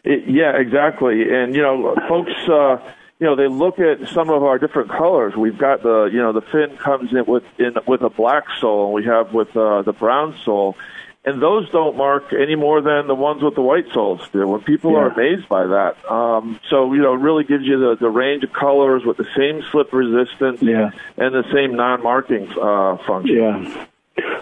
It, 0.04 0.28
yeah, 0.28 0.56
exactly. 0.56 1.22
And 1.34 1.54
you 1.54 1.62
know, 1.62 1.96
folks, 2.08 2.32
uh, 2.48 2.78
you 3.18 3.26
know, 3.26 3.36
they 3.36 3.48
look 3.48 3.78
at 3.78 4.08
some 4.08 4.28
of 4.28 4.42
our 4.42 4.58
different 4.58 4.90
colors. 4.90 5.34
We've 5.36 5.56
got 5.56 5.82
the, 5.82 6.10
you 6.12 6.18
know, 6.18 6.32
the 6.32 6.42
fin 6.42 6.76
comes 6.76 7.12
in 7.12 7.24
with 7.26 7.44
in 7.58 7.74
with 7.86 8.02
a 8.02 8.10
black 8.10 8.44
sole, 8.60 8.86
and 8.86 8.94
we 8.94 9.04
have 9.04 9.32
with 9.32 9.56
uh, 9.56 9.82
the 9.82 9.92
brown 9.92 10.36
sole, 10.44 10.76
and 11.24 11.42
those 11.42 11.68
don't 11.70 11.96
mark 11.96 12.24
any 12.32 12.54
more 12.54 12.80
than 12.82 13.06
the 13.06 13.14
ones 13.14 13.42
with 13.42 13.54
the 13.54 13.62
white 13.62 13.86
soles 13.92 14.20
do. 14.32 14.46
When 14.46 14.62
people 14.62 14.94
are 14.96 15.08
amazed 15.10 15.48
by 15.48 15.66
that, 15.66 15.96
um, 16.10 16.60
so 16.68 16.92
you 16.92 17.00
know, 17.02 17.14
it 17.14 17.20
really 17.20 17.44
gives 17.44 17.64
you 17.64 17.78
the 17.78 17.96
the 17.96 18.10
range 18.10 18.44
of 18.44 18.52
colors 18.52 19.02
with 19.04 19.16
the 19.16 19.26
same 19.36 19.62
slip 19.70 19.92
resistance 19.92 20.60
Yeah. 20.62 20.90
and 21.16 21.34
the 21.34 21.44
same 21.52 21.74
non-marking 21.76 22.48
uh, 22.60 22.98
function. 23.06 23.36
Yeah. 23.36 23.86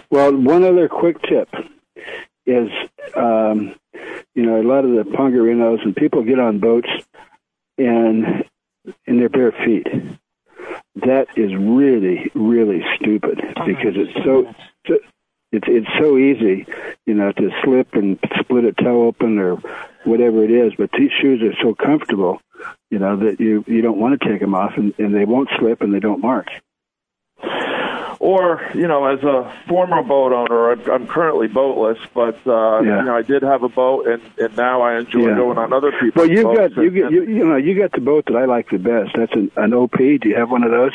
Well, 0.09 0.35
one 0.35 0.63
other 0.63 0.87
quick 0.87 1.21
tip 1.23 1.49
is, 2.45 2.69
um, 3.15 3.73
you 4.35 4.43
know, 4.43 4.61
a 4.61 4.63
lot 4.63 4.85
of 4.85 4.91
the 4.91 5.03
pongarinos 5.03 5.83
and 5.83 5.95
people 5.95 6.23
get 6.23 6.39
on 6.39 6.59
boats 6.59 6.89
and 7.77 8.43
in 9.07 9.17
their 9.17 9.29
bare 9.29 9.51
feet. 9.51 9.87
That 10.95 11.27
is 11.35 11.55
really, 11.55 12.29
really 12.35 12.83
stupid 12.97 13.37
because 13.65 13.95
it's 13.95 14.13
so, 14.23 14.53
so 14.85 14.99
it's 15.53 15.67
it's 15.69 15.87
so 15.99 16.17
easy, 16.17 16.65
you 17.05 17.13
know, 17.13 17.31
to 17.31 17.49
slip 17.63 17.93
and 17.93 18.19
split 18.39 18.65
a 18.65 18.73
toe 18.73 19.07
open 19.07 19.37
or 19.39 19.55
whatever 20.03 20.43
it 20.43 20.51
is. 20.51 20.73
But 20.77 20.91
these 20.91 21.11
shoes 21.21 21.41
are 21.41 21.55
so 21.61 21.73
comfortable, 21.75 22.41
you 22.91 22.99
know, 22.99 23.15
that 23.17 23.39
you 23.39 23.63
you 23.67 23.81
don't 23.81 23.99
want 23.99 24.19
to 24.19 24.27
take 24.29 24.41
them 24.41 24.55
off, 24.55 24.73
and, 24.77 24.93
and 24.97 25.13
they 25.15 25.25
won't 25.25 25.49
slip 25.59 25.81
and 25.81 25.93
they 25.93 25.99
don't 26.01 26.21
mark. 26.21 26.47
Or, 28.19 28.61
you 28.73 28.87
know, 28.87 29.05
as 29.05 29.21
a 29.21 29.53
former 29.67 30.01
boat 30.01 30.31
owner, 30.31 30.71
I'm, 30.71 30.89
I'm 30.89 31.07
currently 31.07 31.47
boatless, 31.49 31.97
but 32.13 32.35
uh, 32.47 32.79
Yeah. 32.81 32.99
you 32.99 33.05
know, 33.05 33.15
I 33.17 33.21
did 33.21 33.43
have 33.43 33.63
a 33.63 33.69
boat, 33.69 34.07
and, 34.07 34.21
and 34.37 34.55
now 34.55 34.81
I 34.81 34.97
enjoy 34.99 35.27
Yeah. 35.27 35.35
going 35.35 35.57
on 35.57 35.73
other 35.73 35.91
people's 35.91 36.15
Well, 36.15 36.29
you've 36.29 36.43
boats. 36.45 36.73
got 36.75 36.83
you 36.83 36.87
and- 36.89 36.95
get 36.95 37.11
you, 37.11 37.23
you 37.25 37.45
know 37.45 37.57
you 37.57 37.77
got 37.77 37.91
the 37.91 37.99
boat 37.99 38.25
that 38.27 38.37
I 38.37 38.45
like 38.45 38.69
the 38.69 38.77
best. 38.77 39.11
That's 39.17 39.33
an, 39.33 39.51
an 39.57 39.73
OP. 39.73 39.97
Do 39.97 40.29
you 40.29 40.35
have 40.37 40.49
one 40.49 40.63
of 40.63 40.71
those? 40.71 40.93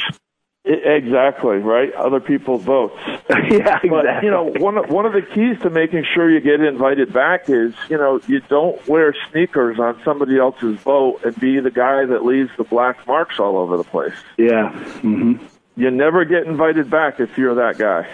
Exactly 0.69 1.57
right. 1.57 1.91
Other 1.95 2.21
people's 2.21 2.63
boats. 2.63 2.95
yeah, 3.51 3.79
But 3.89 4.23
you 4.23 4.31
know, 4.31 4.53
one 4.59 4.77
of, 4.77 4.91
one 4.91 5.07
of 5.07 5.15
the 5.15 5.23
keys 5.23 5.59
to 5.63 5.71
making 5.71 6.05
sure 6.15 6.31
you 6.31 6.41
get 6.41 6.61
invited 6.61 7.11
back 7.11 7.49
is 7.49 7.73
you 7.89 7.97
know 7.97 8.21
you 8.27 8.41
don't 8.41 8.87
wear 8.87 9.15
sneakers 9.31 9.79
on 9.79 9.99
somebody 10.05 10.39
else's 10.39 10.79
boat 10.83 11.25
and 11.25 11.35
be 11.41 11.59
the 11.61 11.71
guy 11.71 12.05
that 12.05 12.23
leaves 12.23 12.51
the 12.59 12.65
black 12.65 13.07
marks 13.07 13.41
all 13.41 13.57
over 13.57 13.79
the 13.79 13.85
place. 13.85 14.13
Yeah. 14.37 14.71
Mm-hmm. 14.73 15.43
You 15.77 15.91
never 15.91 16.27
get 16.27 16.47
invited 16.47 16.91
back 16.91 17.19
if 17.19 17.39
you're 17.39 17.55
that 17.55 17.79
guy. 17.79 18.09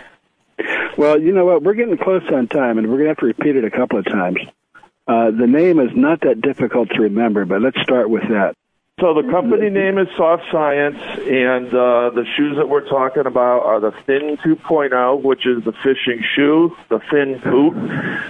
Well, 0.97 1.21
you 1.21 1.33
know 1.33 1.47
what? 1.47 1.63
We're 1.65 1.75
getting 1.75 1.99
close 1.99 2.23
on 2.33 2.47
time, 2.47 2.79
and 2.79 2.87
we're 2.89 2.99
going 2.99 3.07
to 3.07 3.09
have 3.09 3.19
to 3.19 3.27
repeat 3.27 3.57
it 3.57 3.65
a 3.65 3.71
couple 3.71 3.99
of 3.99 4.05
times. 4.05 4.39
Uh, 5.09 5.33
the 5.33 5.49
name 5.49 5.81
is 5.81 5.91
not 5.95 6.21
that 6.21 6.41
difficult 6.41 6.91
to 6.91 7.03
remember, 7.03 7.45
but 7.45 7.61
let's 7.61 7.81
start 7.83 8.09
with 8.09 8.23
that. 8.29 8.55
So 9.01 9.13
the 9.13 9.29
company 9.29 9.71
name 9.71 9.99
is 9.99 10.07
Soft 10.17 10.45
Science, 10.53 10.97
and 11.03 11.67
uh, 11.75 12.11
the 12.11 12.25
shoes 12.37 12.57
that 12.59 12.69
we're 12.69 12.89
talking 12.89 13.27
about 13.27 13.65
are 13.67 13.81
the 13.81 13.91
Fin 14.07 14.37
2.0, 14.37 15.21
which 15.21 15.45
is 15.49 15.65
the 15.65 15.73
fishing 15.83 16.23
shoe, 16.37 16.77
the 16.91 17.01
Fin 17.11 17.41
Boot, 17.41 17.75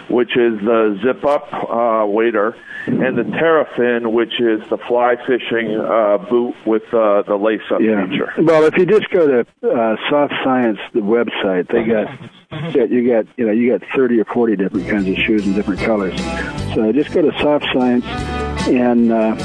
which 0.08 0.30
is 0.38 0.58
the 0.60 0.98
zip-up 1.04 1.52
uh, 1.52 2.06
wader, 2.06 2.56
and 2.86 3.18
the 3.18 3.24
Terrafin, 3.24 4.12
which 4.12 4.40
is 4.40 4.66
the 4.70 4.78
fly 4.88 5.16
fishing 5.26 5.78
uh, 5.78 6.16
boot 6.30 6.54
with 6.64 6.82
uh, 6.94 7.20
the 7.24 7.36
lace-up 7.36 7.82
Yeah. 7.82 8.06
feature. 8.06 8.32
Well, 8.38 8.64
if 8.64 8.74
you 8.78 8.86
just 8.86 9.10
go 9.10 9.26
to 9.26 9.70
uh, 9.70 9.96
Soft 10.08 10.32
Science, 10.42 10.78
the 10.94 11.00
website, 11.00 11.68
they 11.70 11.84
got 11.84 12.08
yeah, 12.74 12.84
you 12.84 13.06
got 13.12 13.26
you 13.36 13.44
know 13.46 13.52
you 13.52 13.76
got 13.76 13.86
thirty 13.94 14.18
or 14.18 14.24
forty 14.24 14.56
different 14.56 14.88
kinds 14.88 15.08
of 15.08 15.16
shoes 15.16 15.44
in 15.46 15.52
different 15.54 15.80
colors. 15.80 16.16
So 16.74 16.90
just 16.92 17.12
go 17.12 17.20
to 17.28 17.36
Soft 17.40 17.66
Science 17.74 18.04
and 18.68 19.12
uh, 19.12 19.36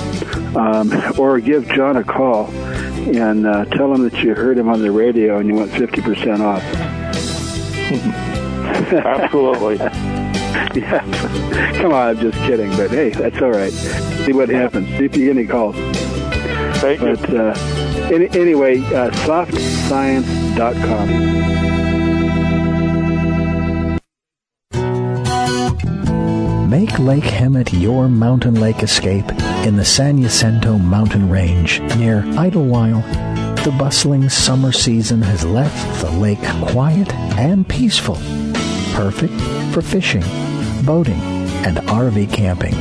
um, 0.56 0.92
or 1.20 1.40
give 1.40 1.68
John 1.70 1.98
a 1.98 2.04
call 2.04 2.50
and 2.52 3.46
uh, 3.46 3.66
tell 3.66 3.94
him 3.94 4.04
that 4.04 4.22
you 4.22 4.36
heard 4.36 4.58
him 4.58 4.70
on 4.70 4.82
the 4.82 4.92
radio 4.92 5.38
and 5.38 5.48
you 5.48 5.56
want 5.56 5.72
fifty 5.72 6.02
percent 6.02 6.42
off. 6.42 6.64
Absolutely. 8.92 9.78
yeah. 10.76 11.00
Come 11.82 11.94
on, 11.94 12.10
I'm 12.10 12.20
just 12.20 12.38
kidding, 12.40 12.70
but 12.72 12.90
hey, 12.92 13.10
that's 13.10 13.42
all 13.42 13.52
right. 13.52 13.72
See 13.72 14.34
what 14.34 14.50
happens. 14.50 14.88
See 14.98 15.06
if 15.06 15.16
you 15.16 15.26
get 15.26 15.38
any 15.38 15.48
calls. 15.48 15.76
Thank 16.80 17.02
you. 17.02 17.16
But 17.16 17.34
uh, 17.34 17.54
any, 18.12 18.28
anyway, 18.30 18.80
uh, 18.80 19.12
softscience.com. 19.12 21.10
Make 26.70 27.00
Lake 27.00 27.24
Hemet 27.24 27.82
your 27.82 28.08
mountain 28.08 28.54
lake 28.54 28.84
escape 28.84 29.28
in 29.66 29.76
the 29.76 29.84
San 29.84 30.22
Jacinto 30.22 30.78
mountain 30.78 31.28
range 31.28 31.80
near 31.98 32.22
Idyllwild. 32.22 33.64
The 33.64 33.72
bustling 33.72 34.30
summer 34.30 34.72
season 34.72 35.24
has 35.24 35.44
left 35.44 36.02
the 36.02 36.12
lake 36.12 36.38
quiet 36.62 37.12
and 37.40 37.68
peaceful, 37.68 38.18
perfect 38.94 39.34
for 39.74 39.82
fishing, 39.82 40.24
boating, 40.86 41.20
and 41.66 41.78
RV 41.78 42.32
camping. 42.32 42.76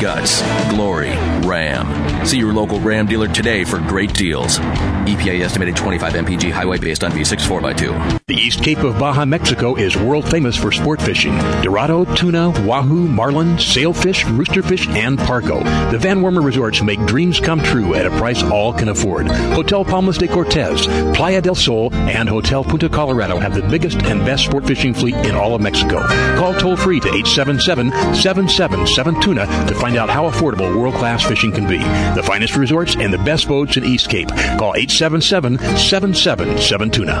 Guts, 0.00 0.42
glory, 0.68 1.10
Ram. 1.48 2.26
See 2.26 2.36
your 2.36 2.52
local 2.52 2.78
Ram 2.80 3.06
dealer 3.06 3.28
today 3.28 3.64
for 3.64 3.78
great 3.78 4.12
deals. 4.12 4.58
EPA 4.58 5.40
estimated 5.40 5.74
25 5.74 6.12
mpg 6.12 6.50
highway 6.50 6.76
based 6.78 7.02
on 7.02 7.12
V6 7.12 7.46
4x2. 7.46 8.20
The 8.26 8.34
East 8.34 8.62
Cape 8.62 8.76
of 8.78 8.98
Baja, 8.98 9.24
Mexico 9.24 9.74
is 9.76 9.96
world 9.96 10.28
famous 10.28 10.54
for 10.54 10.70
sport 10.70 11.00
fishing. 11.00 11.34
Dorado, 11.62 12.04
tuna, 12.16 12.50
wahoo, 12.66 13.08
marlin, 13.08 13.58
sailfish, 13.58 14.24
roosterfish, 14.24 14.86
and 14.94 15.18
pargo. 15.18 15.64
The 15.90 15.98
Van 15.98 16.20
Wormer 16.20 16.44
resorts 16.44 16.82
make 16.82 17.02
dreams 17.06 17.40
come 17.40 17.62
true 17.62 17.94
at 17.94 18.04
a 18.04 18.10
price 18.18 18.42
all 18.42 18.74
can 18.74 18.90
afford. 18.90 19.28
Hotel 19.28 19.82
Palmas 19.84 20.18
de 20.18 20.28
Cortez, 20.28 20.86
Playa 21.16 21.40
del 21.40 21.54
Sol, 21.54 21.94
and 21.94 22.28
Hotel 22.28 22.62
Punta 22.64 22.90
Colorado 22.90 23.38
have 23.38 23.54
the 23.54 23.62
biggest 23.62 24.02
and 24.02 24.26
best 24.26 24.44
sport 24.46 24.66
fishing 24.66 24.92
fleet 24.92 25.14
in 25.24 25.36
all 25.36 25.54
of 25.54 25.62
Mexico. 25.62 26.04
Call 26.36 26.52
toll 26.54 26.76
free 26.76 26.98
to 27.00 27.08
877-777 27.08 29.22
tuna 29.22 29.46
to 29.46 29.74
find 29.76 29.85
out 29.94 30.10
how 30.10 30.28
affordable 30.30 30.74
world 30.74 30.94
class 30.94 31.22
fishing 31.22 31.52
can 31.52 31.68
be. 31.68 31.78
The 31.78 32.22
finest 32.24 32.56
resorts 32.56 32.96
and 32.96 33.12
the 33.12 33.18
best 33.18 33.46
boats 33.46 33.76
in 33.76 33.84
East 33.84 34.08
Cape. 34.08 34.28
Call 34.58 34.72
877-777 34.72 36.92
tuna. 36.92 37.20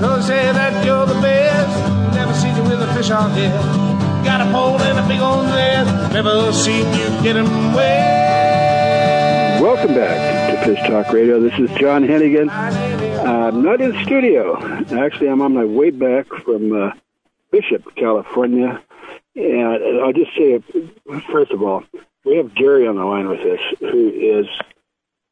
Gonna 0.00 0.22
say 0.22 0.52
that 0.52 0.84
you're 0.84 1.06
the 1.06 1.20
best. 1.20 2.14
Never 2.14 2.32
seen 2.34 2.54
you 2.56 2.62
with 2.62 2.80
a 2.80 2.86
fish 2.94 3.10
on 3.10 3.30
head. 3.32 3.52
Got 4.24 4.46
a 4.46 4.50
pole 4.52 4.80
and 4.80 4.98
a 4.98 5.08
big 5.08 5.20
old 5.20 5.46
net. 5.46 6.12
Never 6.12 6.52
seen 6.52 6.86
you 6.94 7.22
get 7.22 7.36
'em 7.36 7.74
wet. 7.74 9.60
Welcome 9.60 9.94
back 9.94 10.50
to 10.50 10.64
Fish 10.64 10.88
Talk 10.88 11.12
Radio. 11.12 11.40
This 11.40 11.58
is 11.58 11.68
John 11.78 12.04
Hennigan. 12.04 12.48
I'm 12.48 13.62
not 13.62 13.80
in 13.80 13.92
studio. 14.04 14.56
Actually, 14.96 15.30
I'm 15.30 15.42
on 15.42 15.52
my 15.54 15.64
way 15.64 15.90
back 15.90 16.26
from 16.44 16.72
uh, 16.72 16.92
Bishop, 17.50 17.94
California. 17.96 18.80
And 19.34 20.00
I'll 20.00 20.12
just 20.12 20.30
say, 20.36 20.62
first 21.32 21.50
of 21.50 21.62
all, 21.62 21.82
we 22.24 22.36
have 22.36 22.54
Gary 22.54 22.86
on 22.86 22.96
the 22.96 23.04
line 23.04 23.28
with 23.28 23.40
us, 23.40 23.60
who 23.80 24.10
is 24.10 24.46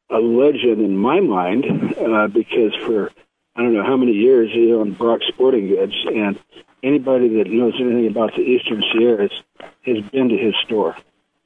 a 0.09 0.17
legend 0.19 0.81
in 0.81 0.97
my 0.97 1.19
mind 1.21 1.65
uh, 1.97 2.27
because 2.27 2.73
for 2.85 3.11
I 3.57 3.63
don't 3.63 3.73
know 3.73 3.83
how 3.83 3.97
many 3.97 4.11
years 4.11 4.51
he 4.53 4.71
owned 4.71 4.99
Brock 4.99 5.21
Sporting 5.27 5.67
Goods, 5.67 5.95
and 6.05 6.39
anybody 6.83 7.27
that 7.37 7.49
knows 7.49 7.73
anything 7.79 8.05
about 8.05 8.35
the 8.35 8.43
Eastern 8.43 8.83
Sierras 8.93 9.31
has 9.81 10.03
been 10.11 10.29
to 10.29 10.37
his 10.37 10.53
store. 10.63 10.95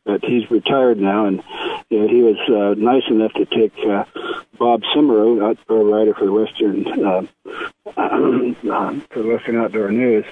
But 0.03 0.25
he's 0.25 0.51
retired 0.51 0.99
now, 0.99 1.27
and 1.27 1.41
you 1.89 1.99
know, 1.99 2.07
he 2.09 2.21
was 2.21 2.37
uh, 2.49 2.73
nice 2.77 3.03
enough 3.07 3.31
to 3.33 3.45
take 3.45 3.73
uh, 3.87 4.03
Bob 4.57 4.81
Semerau, 4.93 5.41
outdoor 5.41 5.85
writer 5.85 6.13
for 6.13 6.25
the 6.25 6.33
Western 6.33 6.85
uh, 6.87 7.21
uh, 7.97 8.99
for 9.09 9.21
the 9.21 9.27
Western 9.29 9.57
Outdoor 9.57 9.91
News, 9.91 10.25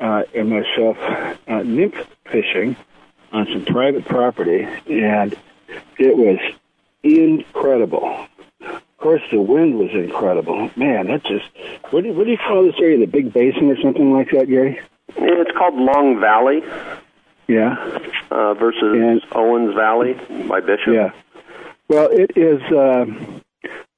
uh, 0.00 0.24
and 0.34 0.50
myself 0.50 0.98
uh, 0.98 1.62
nymph 1.62 2.06
fishing 2.26 2.76
on 3.32 3.46
some 3.46 3.64
private 3.64 4.04
property, 4.04 4.68
and 4.90 5.34
it 5.96 6.16
was 6.16 6.38
incredible. 7.02 8.28
Of 8.98 9.02
course, 9.02 9.22
the 9.30 9.40
wind 9.40 9.78
was 9.78 9.90
incredible. 9.92 10.70
Man, 10.76 11.06
that 11.06 11.22
just 11.24 11.46
what 11.92 12.02
do, 12.02 12.12
what 12.14 12.24
do 12.24 12.32
you 12.32 12.36
call 12.38 12.64
this 12.64 12.74
area? 12.80 12.98
The 12.98 13.06
Big 13.06 13.32
Basin 13.32 13.70
or 13.70 13.80
something 13.80 14.12
like 14.12 14.30
that, 14.32 14.48
Gary? 14.48 14.80
It's 15.16 15.56
called 15.56 15.74
Long 15.74 16.20
Valley 16.20 16.62
Yeah, 17.46 17.76
uh, 18.30 18.54
versus 18.54 19.22
Owens 19.32 19.74
Valley 19.74 20.14
by 20.48 20.60
Bishop. 20.60 20.92
yeah. 20.94 21.12
Well, 21.88 22.08
it 22.10 22.32
is 22.36 22.60
uh, 22.72 23.06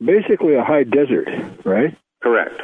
basically 0.05 0.55
a 0.55 0.63
high 0.63 0.85
desert, 0.85 1.29
right? 1.65 1.97
Correct. 2.23 2.61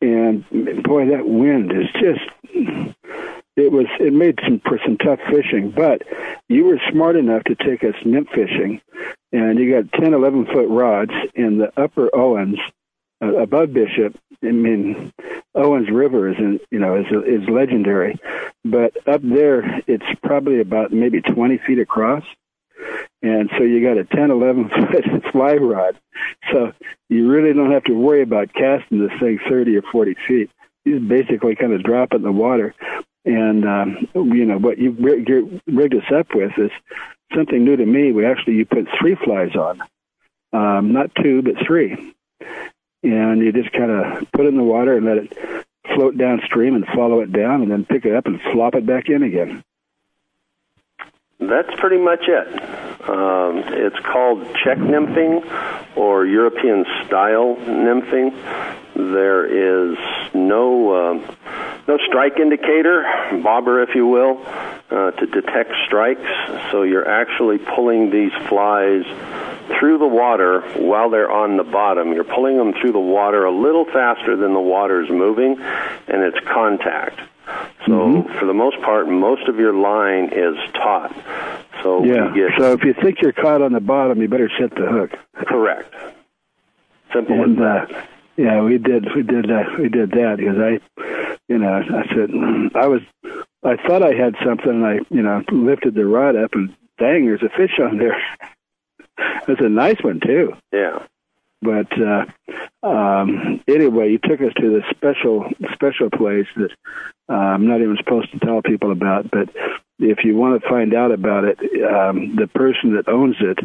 And 0.00 0.44
boy, 0.82 1.10
that 1.10 1.26
wind 1.28 1.70
is 1.72 1.86
just. 2.00 2.87
It 3.58 3.72
was. 3.72 3.86
It 3.98 4.12
made 4.12 4.38
some 4.44 4.60
for 4.60 4.78
some 4.84 4.96
tough 4.98 5.18
fishing, 5.28 5.72
but 5.72 6.02
you 6.48 6.64
were 6.64 6.80
smart 6.92 7.16
enough 7.16 7.42
to 7.44 7.56
take 7.56 7.82
us 7.82 7.94
nymph 8.04 8.28
fishing, 8.28 8.80
and 9.32 9.58
you 9.58 9.82
got 9.82 10.00
10, 10.00 10.14
11 10.14 10.46
foot 10.46 10.68
rods 10.68 11.10
in 11.34 11.58
the 11.58 11.72
upper 11.76 12.08
Owens 12.14 12.60
uh, 13.20 13.34
above 13.34 13.72
Bishop. 13.72 14.16
I 14.44 14.52
mean, 14.52 15.12
Owens 15.56 15.90
River 15.90 16.28
is 16.28 16.38
in, 16.38 16.60
you 16.70 16.78
know 16.78 16.94
is 16.94 17.06
is 17.26 17.48
legendary, 17.48 18.20
but 18.64 18.96
up 19.08 19.22
there 19.24 19.82
it's 19.88 20.06
probably 20.22 20.60
about 20.60 20.92
maybe 20.92 21.20
20 21.20 21.58
feet 21.58 21.80
across. 21.80 22.22
And 23.22 23.50
so 23.58 23.64
you 23.64 23.82
got 23.82 23.98
a 23.98 24.04
10, 24.04 24.30
11 24.30 24.68
foot 24.68 25.32
fly 25.32 25.54
rod. 25.54 25.98
So 26.52 26.72
you 27.08 27.28
really 27.28 27.52
don't 27.52 27.72
have 27.72 27.84
to 27.84 27.92
worry 27.92 28.22
about 28.22 28.52
casting 28.52 29.00
this 29.00 29.18
thing 29.18 29.40
30 29.48 29.78
or 29.78 29.82
40 29.82 30.14
feet. 30.28 30.50
You 30.84 31.00
basically 31.00 31.56
kind 31.56 31.72
of 31.72 31.82
drop 31.82 32.12
it 32.12 32.18
in 32.18 32.22
the 32.22 32.30
water. 32.30 32.72
And, 33.28 33.66
um, 33.66 34.08
you 34.14 34.46
know, 34.46 34.56
what 34.56 34.78
you 34.78 34.92
rig- 34.92 35.60
rigged 35.66 35.94
us 35.94 36.10
up 36.18 36.34
with 36.34 36.52
is 36.56 36.70
something 37.34 37.62
new 37.62 37.76
to 37.76 37.84
me. 37.84 38.10
We 38.10 38.24
actually, 38.24 38.54
you 38.54 38.64
put 38.64 38.88
three 38.98 39.16
flies 39.22 39.54
on, 39.54 39.82
um, 40.54 40.92
not 40.94 41.14
two, 41.14 41.42
but 41.42 41.56
three. 41.66 42.14
And 43.02 43.40
you 43.40 43.52
just 43.52 43.70
kind 43.72 43.90
of 43.90 44.32
put 44.32 44.46
it 44.46 44.48
in 44.48 44.56
the 44.56 44.62
water 44.62 44.96
and 44.96 45.04
let 45.04 45.18
it 45.18 45.66
float 45.94 46.16
downstream 46.16 46.74
and 46.74 46.86
follow 46.86 47.20
it 47.20 47.30
down 47.30 47.60
and 47.60 47.70
then 47.70 47.84
pick 47.84 48.06
it 48.06 48.14
up 48.14 48.24
and 48.24 48.40
flop 48.50 48.74
it 48.74 48.86
back 48.86 49.10
in 49.10 49.22
again. 49.22 49.62
That's 51.38 51.72
pretty 51.76 51.98
much 51.98 52.22
it. 52.28 52.48
Um, 53.08 53.62
it's 53.74 53.98
called 54.00 54.42
Czech 54.64 54.78
nymphing 54.78 55.44
or 55.96 56.24
European 56.24 56.86
style 57.04 57.56
nymphing. 57.56 58.34
There 58.94 59.44
is 59.44 59.98
no 60.34 61.10
um 61.10 61.36
no 61.88 61.98
strike 62.06 62.38
indicator, 62.38 63.02
bobber, 63.42 63.82
if 63.82 63.94
you 63.94 64.06
will, 64.06 64.44
uh, 64.90 65.10
to 65.12 65.26
detect 65.26 65.72
strikes. 65.86 66.20
So 66.70 66.82
you're 66.82 67.08
actually 67.08 67.58
pulling 67.58 68.10
these 68.10 68.32
flies 68.48 69.04
through 69.78 69.98
the 69.98 70.06
water 70.06 70.60
while 70.76 71.08
they're 71.10 71.30
on 71.30 71.56
the 71.56 71.64
bottom. 71.64 72.12
You're 72.12 72.24
pulling 72.24 72.56
them 72.58 72.74
through 72.74 72.92
the 72.92 73.00
water 73.00 73.44
a 73.44 73.50
little 73.52 73.84
faster 73.86 74.36
than 74.36 74.52
the 74.52 74.60
water's 74.60 75.08
moving, 75.10 75.58
and 75.60 76.22
it's 76.22 76.38
contact. 76.46 77.20
So 77.86 77.92
Mm-hmm. 77.92 78.38
for 78.38 78.44
the 78.44 78.52
most 78.52 78.78
part, 78.82 79.08
most 79.08 79.48
of 79.48 79.56
your 79.56 79.72
line 79.72 80.30
is 80.34 80.56
taut. 80.74 81.14
So 81.82 82.04
yeah. 82.04 82.30
get 82.34 82.50
So 82.58 82.72
if 82.74 82.84
you 82.84 82.92
think 82.92 83.22
you're 83.22 83.32
caught 83.32 83.62
on 83.62 83.72
the 83.72 83.80
bottom, 83.80 84.20
you 84.20 84.28
better 84.28 84.50
set 84.58 84.70
the 84.74 84.86
hook. 84.86 85.12
correct. 85.46 85.94
Simple 87.14 87.42
and 87.42 87.58
as 87.58 87.90
uh, 87.90 88.06
yeah, 88.36 88.60
we 88.60 88.76
did 88.76 89.06
we 89.14 89.22
did 89.22 89.50
uh, 89.50 89.62
we 89.78 89.88
did 89.88 90.10
that 90.10 90.36
because 90.36 90.58
I, 90.58 90.78
you 91.48 91.58
know, 91.58 91.82
I 91.82 92.14
said 92.14 92.30
I 92.74 92.86
was 92.86 93.00
I 93.64 93.76
thought 93.76 94.02
I 94.02 94.14
had 94.14 94.36
something. 94.44 94.70
and 94.70 94.86
I 94.86 94.98
you 95.10 95.22
know 95.22 95.42
lifted 95.50 95.94
the 95.94 96.06
rod 96.06 96.36
up 96.36 96.52
and 96.54 96.74
dang, 96.98 97.26
there's 97.26 97.42
a 97.42 97.48
fish 97.48 97.78
on 97.80 97.98
there. 97.98 98.20
it's 99.48 99.60
a 99.60 99.68
nice 99.68 100.02
one 100.02 100.20
too. 100.20 100.54
Yeah. 100.72 101.06
But 101.60 101.88
uh, 102.00 102.86
um, 102.86 103.60
anyway, 103.66 104.12
you 104.12 104.18
took 104.18 104.40
us 104.40 104.52
to 104.60 104.70
this 104.70 104.84
special 104.90 105.50
special 105.74 106.08
place 106.10 106.46
that 106.56 106.70
uh, 107.28 107.32
I'm 107.32 107.66
not 107.66 107.80
even 107.80 107.96
supposed 107.96 108.30
to 108.32 108.38
tell 108.38 108.62
people 108.62 108.92
about. 108.92 109.30
But 109.30 109.48
if 109.98 110.24
you 110.24 110.36
want 110.36 110.62
to 110.62 110.68
find 110.68 110.94
out 110.94 111.10
about 111.10 111.44
it, 111.44 111.58
um, 111.82 112.36
the 112.36 112.46
person 112.46 112.94
that 112.94 113.08
owns 113.08 113.36
it, 113.40 113.58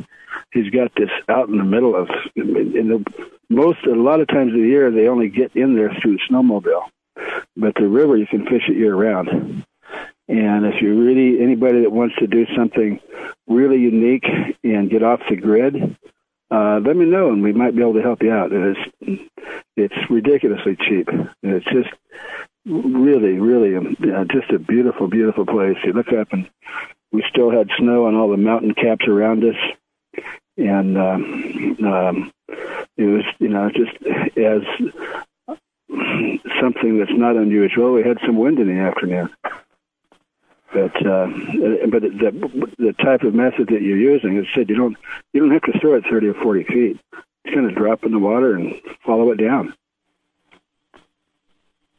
he's 0.52 0.72
got 0.72 0.92
this 0.96 1.12
out 1.30 1.50
in 1.50 1.58
the 1.58 1.64
middle 1.64 1.96
of 1.96 2.10
in 2.36 2.88
the 2.88 3.06
most 3.50 3.86
a 3.86 3.94
lot 3.94 4.22
of 4.22 4.28
times 4.28 4.54
of 4.54 4.60
the 4.60 4.68
year 4.68 4.90
they 4.90 5.08
only 5.08 5.30
get 5.30 5.56
in 5.56 5.76
there 5.76 5.96
through 6.02 6.18
snowmobile, 6.30 6.90
but 7.56 7.76
the 7.76 7.88
river 7.88 8.18
you 8.18 8.28
can 8.28 8.46
fish 8.46 8.64
it 8.68 8.78
year 8.78 8.96
round. 8.96 9.66
And 10.28 10.66
if 10.66 10.82
you 10.82 11.04
really 11.04 11.42
anybody 11.42 11.82
that 11.82 11.92
wants 11.92 12.16
to 12.20 12.28
do 12.28 12.46
something 12.56 13.00
really 13.48 13.78
unique 13.78 14.26
and 14.64 14.90
get 14.90 15.04
off 15.04 15.20
the 15.30 15.36
grid, 15.36 15.98
uh, 16.50 16.80
let 16.80 16.96
me 16.96 17.06
know 17.06 17.30
and 17.30 17.44
we 17.44 17.52
might 17.52 17.76
be 17.76 17.82
able 17.82 17.94
to 17.96 18.02
help 18.02 18.24
you 18.24 18.32
out. 18.32 18.52
And 18.52 18.76
It 18.76 18.78
is 19.08 19.20
it's 19.76 20.10
ridiculously 20.10 20.78
cheap. 20.78 21.10
And 21.10 21.30
it's 21.44 21.66
just 21.66 21.90
really, 22.66 23.40
really 23.40 23.76
um, 23.76 23.96
uh, 24.02 24.24
just 24.26 24.52
a 24.52 24.60
beautiful, 24.60 25.08
beautiful 25.08 25.46
place. 25.46 25.78
You 25.84 25.94
look 25.94 26.14
up 26.14 26.32
and 26.32 26.50
we 27.12 27.24
still 27.30 27.52
had 27.52 27.70
snow 27.78 28.06
on 28.06 28.16
all 28.16 28.30
the 28.30 28.38
mountain 28.38 28.74
caps 28.74 29.08
around 29.08 29.44
us, 29.44 30.24
and 30.58 30.98
um, 30.98 31.78
um, 31.86 32.34
it 32.98 33.06
was 33.06 33.24
you 33.40 33.50
know 33.50 33.70
just 33.70 33.92
as 34.38 34.62
something 36.62 36.98
that's 37.00 37.12
not 37.14 37.36
unusual. 37.36 37.94
We 37.94 38.04
had 38.04 38.18
some 38.26 38.38
wind 38.38 38.60
in 38.60 38.68
the 38.68 38.82
afternoon. 38.82 39.30
But 40.74 40.96
uh, 41.06 41.28
but 41.88 42.02
the 42.02 42.74
the 42.80 42.94
type 42.94 43.22
of 43.22 43.36
method 43.36 43.68
that 43.68 43.82
you're 43.84 43.98
using 43.98 44.38
is 44.38 44.48
said 44.56 44.70
you 44.70 44.76
don't 44.76 44.98
you 45.32 45.42
don't 45.42 45.52
have 45.52 45.62
to 45.72 45.80
throw 45.80 45.94
it 45.96 46.04
thirty 46.10 46.28
or 46.28 46.34
forty 46.34 46.64
feet. 46.64 47.00
Just 47.46 47.54
kind 47.56 47.70
of 47.70 47.76
drop 47.76 48.04
in 48.04 48.12
the 48.12 48.18
water 48.20 48.56
and 48.56 48.74
follow 49.06 49.30
it 49.32 49.36
down. 49.38 49.74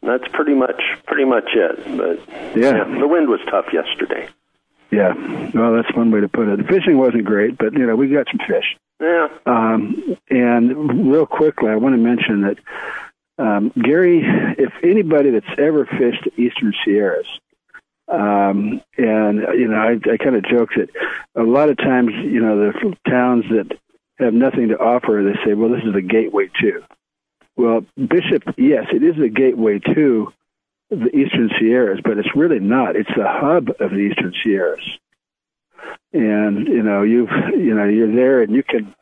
That's 0.03 0.27
pretty 0.33 0.55
much 0.55 0.83
pretty 1.07 1.25
much 1.25 1.51
it. 1.55 1.77
But 1.97 2.57
Yeah. 2.57 2.83
the 2.85 3.07
wind 3.07 3.29
was 3.29 3.41
tough 3.49 3.73
yesterday. 3.73 4.29
Yeah, 4.91 5.15
well, 5.55 5.73
that's 5.75 5.93
one 5.97 6.11
way 6.11 6.21
to 6.21 6.29
put 6.29 6.49
it. 6.49 6.59
The 6.59 6.65
fishing 6.65 6.99
wasn't 6.99 7.25
great, 7.25 7.57
but 7.59 7.73
you 7.75 7.87
know 7.87 7.97
we 7.97 8.09
got 8.09 8.27
some 8.31 8.41
fish. 8.47 8.77
Yeah. 9.01 9.29
Um, 9.47 10.17
and 10.31 11.11
real 11.13 11.27
quickly, 11.27 11.71
I 11.71 11.77
want 11.77 11.95
to 11.95 12.01
mention 12.01 12.43
that 12.43 12.59
um, 13.39 13.73
Gary, 13.83 14.23
if 14.23 14.73
anybody 14.83 15.31
that's 15.31 15.59
ever 15.59 15.87
fished 15.87 16.25
the 16.25 16.41
Eastern 16.41 16.73
Sierras, 16.85 17.27
um, 18.09 18.83
and 18.99 19.39
you 19.59 19.69
know, 19.69 19.77
I, 19.77 19.93
I 20.13 20.17
kind 20.19 20.37
of 20.37 20.45
joke 20.45 20.71
that 20.77 20.91
a 21.35 21.43
lot 21.43 21.71
of 21.71 21.79
times, 21.79 22.13
you 22.13 22.41
know, 22.41 22.59
the 22.59 22.97
towns 23.09 23.45
that 23.51 23.79
have 24.19 24.35
nothing 24.35 24.69
to 24.69 24.79
offer, 24.79 25.23
they 25.25 25.45
say, 25.45 25.55
"Well, 25.55 25.71
this 25.71 25.85
is 25.85 25.95
the 25.95 26.03
gateway 26.03 26.51
to." 26.61 26.85
Well, 27.57 27.87
Bishop, 27.97 28.43
yes, 28.57 28.87
it 28.93 29.03
is 29.03 29.17
the 29.17 29.29
gateway 29.29 29.79
to 29.79 30.33
the 30.91 31.17
Eastern 31.17 31.51
Sierras, 31.59 32.01
but 32.03 32.19
it's 32.19 32.35
really 32.35 32.61
not. 32.61 32.97
It's 32.97 33.15
the 33.17 33.29
hub 33.29 33.71
of 33.81 33.91
the 33.91 33.97
Eastern 33.97 34.35
Sierras. 34.43 34.99
And 36.13 36.69
you 36.69 36.83
know, 36.83 37.03
you've 37.03 37.31
you 37.57 37.75
know, 37.75 37.85
you're 37.85 38.15
there, 38.15 38.43
and 38.43 38.55
you 38.55 38.63
can. 38.63 38.95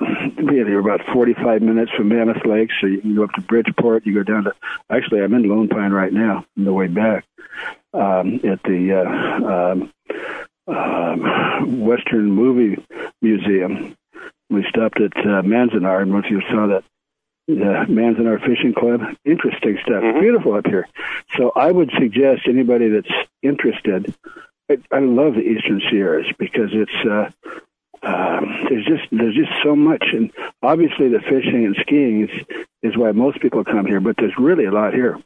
Know, 0.00 0.52
you're 0.52 0.80
about 0.80 1.00
45 1.12 1.62
minutes 1.62 1.92
from 1.92 2.08
Mammoth 2.08 2.44
Lake, 2.44 2.70
so 2.80 2.86
you 2.86 3.00
can 3.00 3.14
go 3.14 3.24
up 3.24 3.32
to 3.32 3.40
Bridgeport. 3.40 4.06
You 4.06 4.14
go 4.14 4.22
down 4.22 4.44
to. 4.44 4.54
Actually, 4.90 5.22
I'm 5.22 5.34
in 5.34 5.48
Lone 5.48 5.68
Pine 5.68 5.92
right 5.92 6.12
now 6.12 6.44
on 6.56 6.64
the 6.64 6.72
way 6.72 6.86
back 6.86 7.24
um, 7.92 8.40
at 8.44 8.62
the 8.62 8.92
uh, 8.92 9.72
um, 9.72 9.92
um, 10.68 11.80
Western 11.80 12.30
Movie 12.30 12.82
Museum. 13.22 13.96
We 14.50 14.64
stopped 14.68 15.00
at 15.00 15.16
uh, 15.16 15.42
Manzanar, 15.42 16.02
and 16.02 16.12
once 16.12 16.26
you 16.30 16.40
saw 16.50 16.68
that 16.68 16.84
the 17.48 17.86
Manzanar 17.88 18.44
Fishing 18.44 18.74
Club. 18.74 19.00
Interesting 19.24 19.78
stuff. 19.84 20.02
Beautiful 20.20 20.54
up 20.54 20.66
here. 20.66 20.88
So 21.36 21.52
I 21.54 21.70
would 21.70 21.90
suggest 21.98 22.42
anybody 22.48 22.88
that's 22.88 23.28
interested. 23.42 24.14
I, 24.68 24.78
I 24.90 24.98
love 24.98 25.34
the 25.34 25.42
Eastern 25.42 25.80
Sierras 25.88 26.26
because 26.38 26.70
it's 26.72 27.08
uh, 27.08 27.30
um, 28.06 28.66
there's 28.68 28.86
just 28.86 29.04
there's 29.10 29.34
just 29.34 29.52
so 29.64 29.74
much, 29.74 30.04
and 30.12 30.30
obviously 30.62 31.08
the 31.08 31.20
fishing 31.20 31.64
and 31.64 31.76
skiing 31.80 32.28
is 32.28 32.30
is 32.82 32.96
why 32.96 33.12
most 33.12 33.40
people 33.40 33.64
come 33.64 33.86
here. 33.86 34.00
But 34.00 34.16
there's 34.18 34.36
really 34.38 34.64
a 34.66 34.70
lot 34.72 34.94
here. 34.94 35.18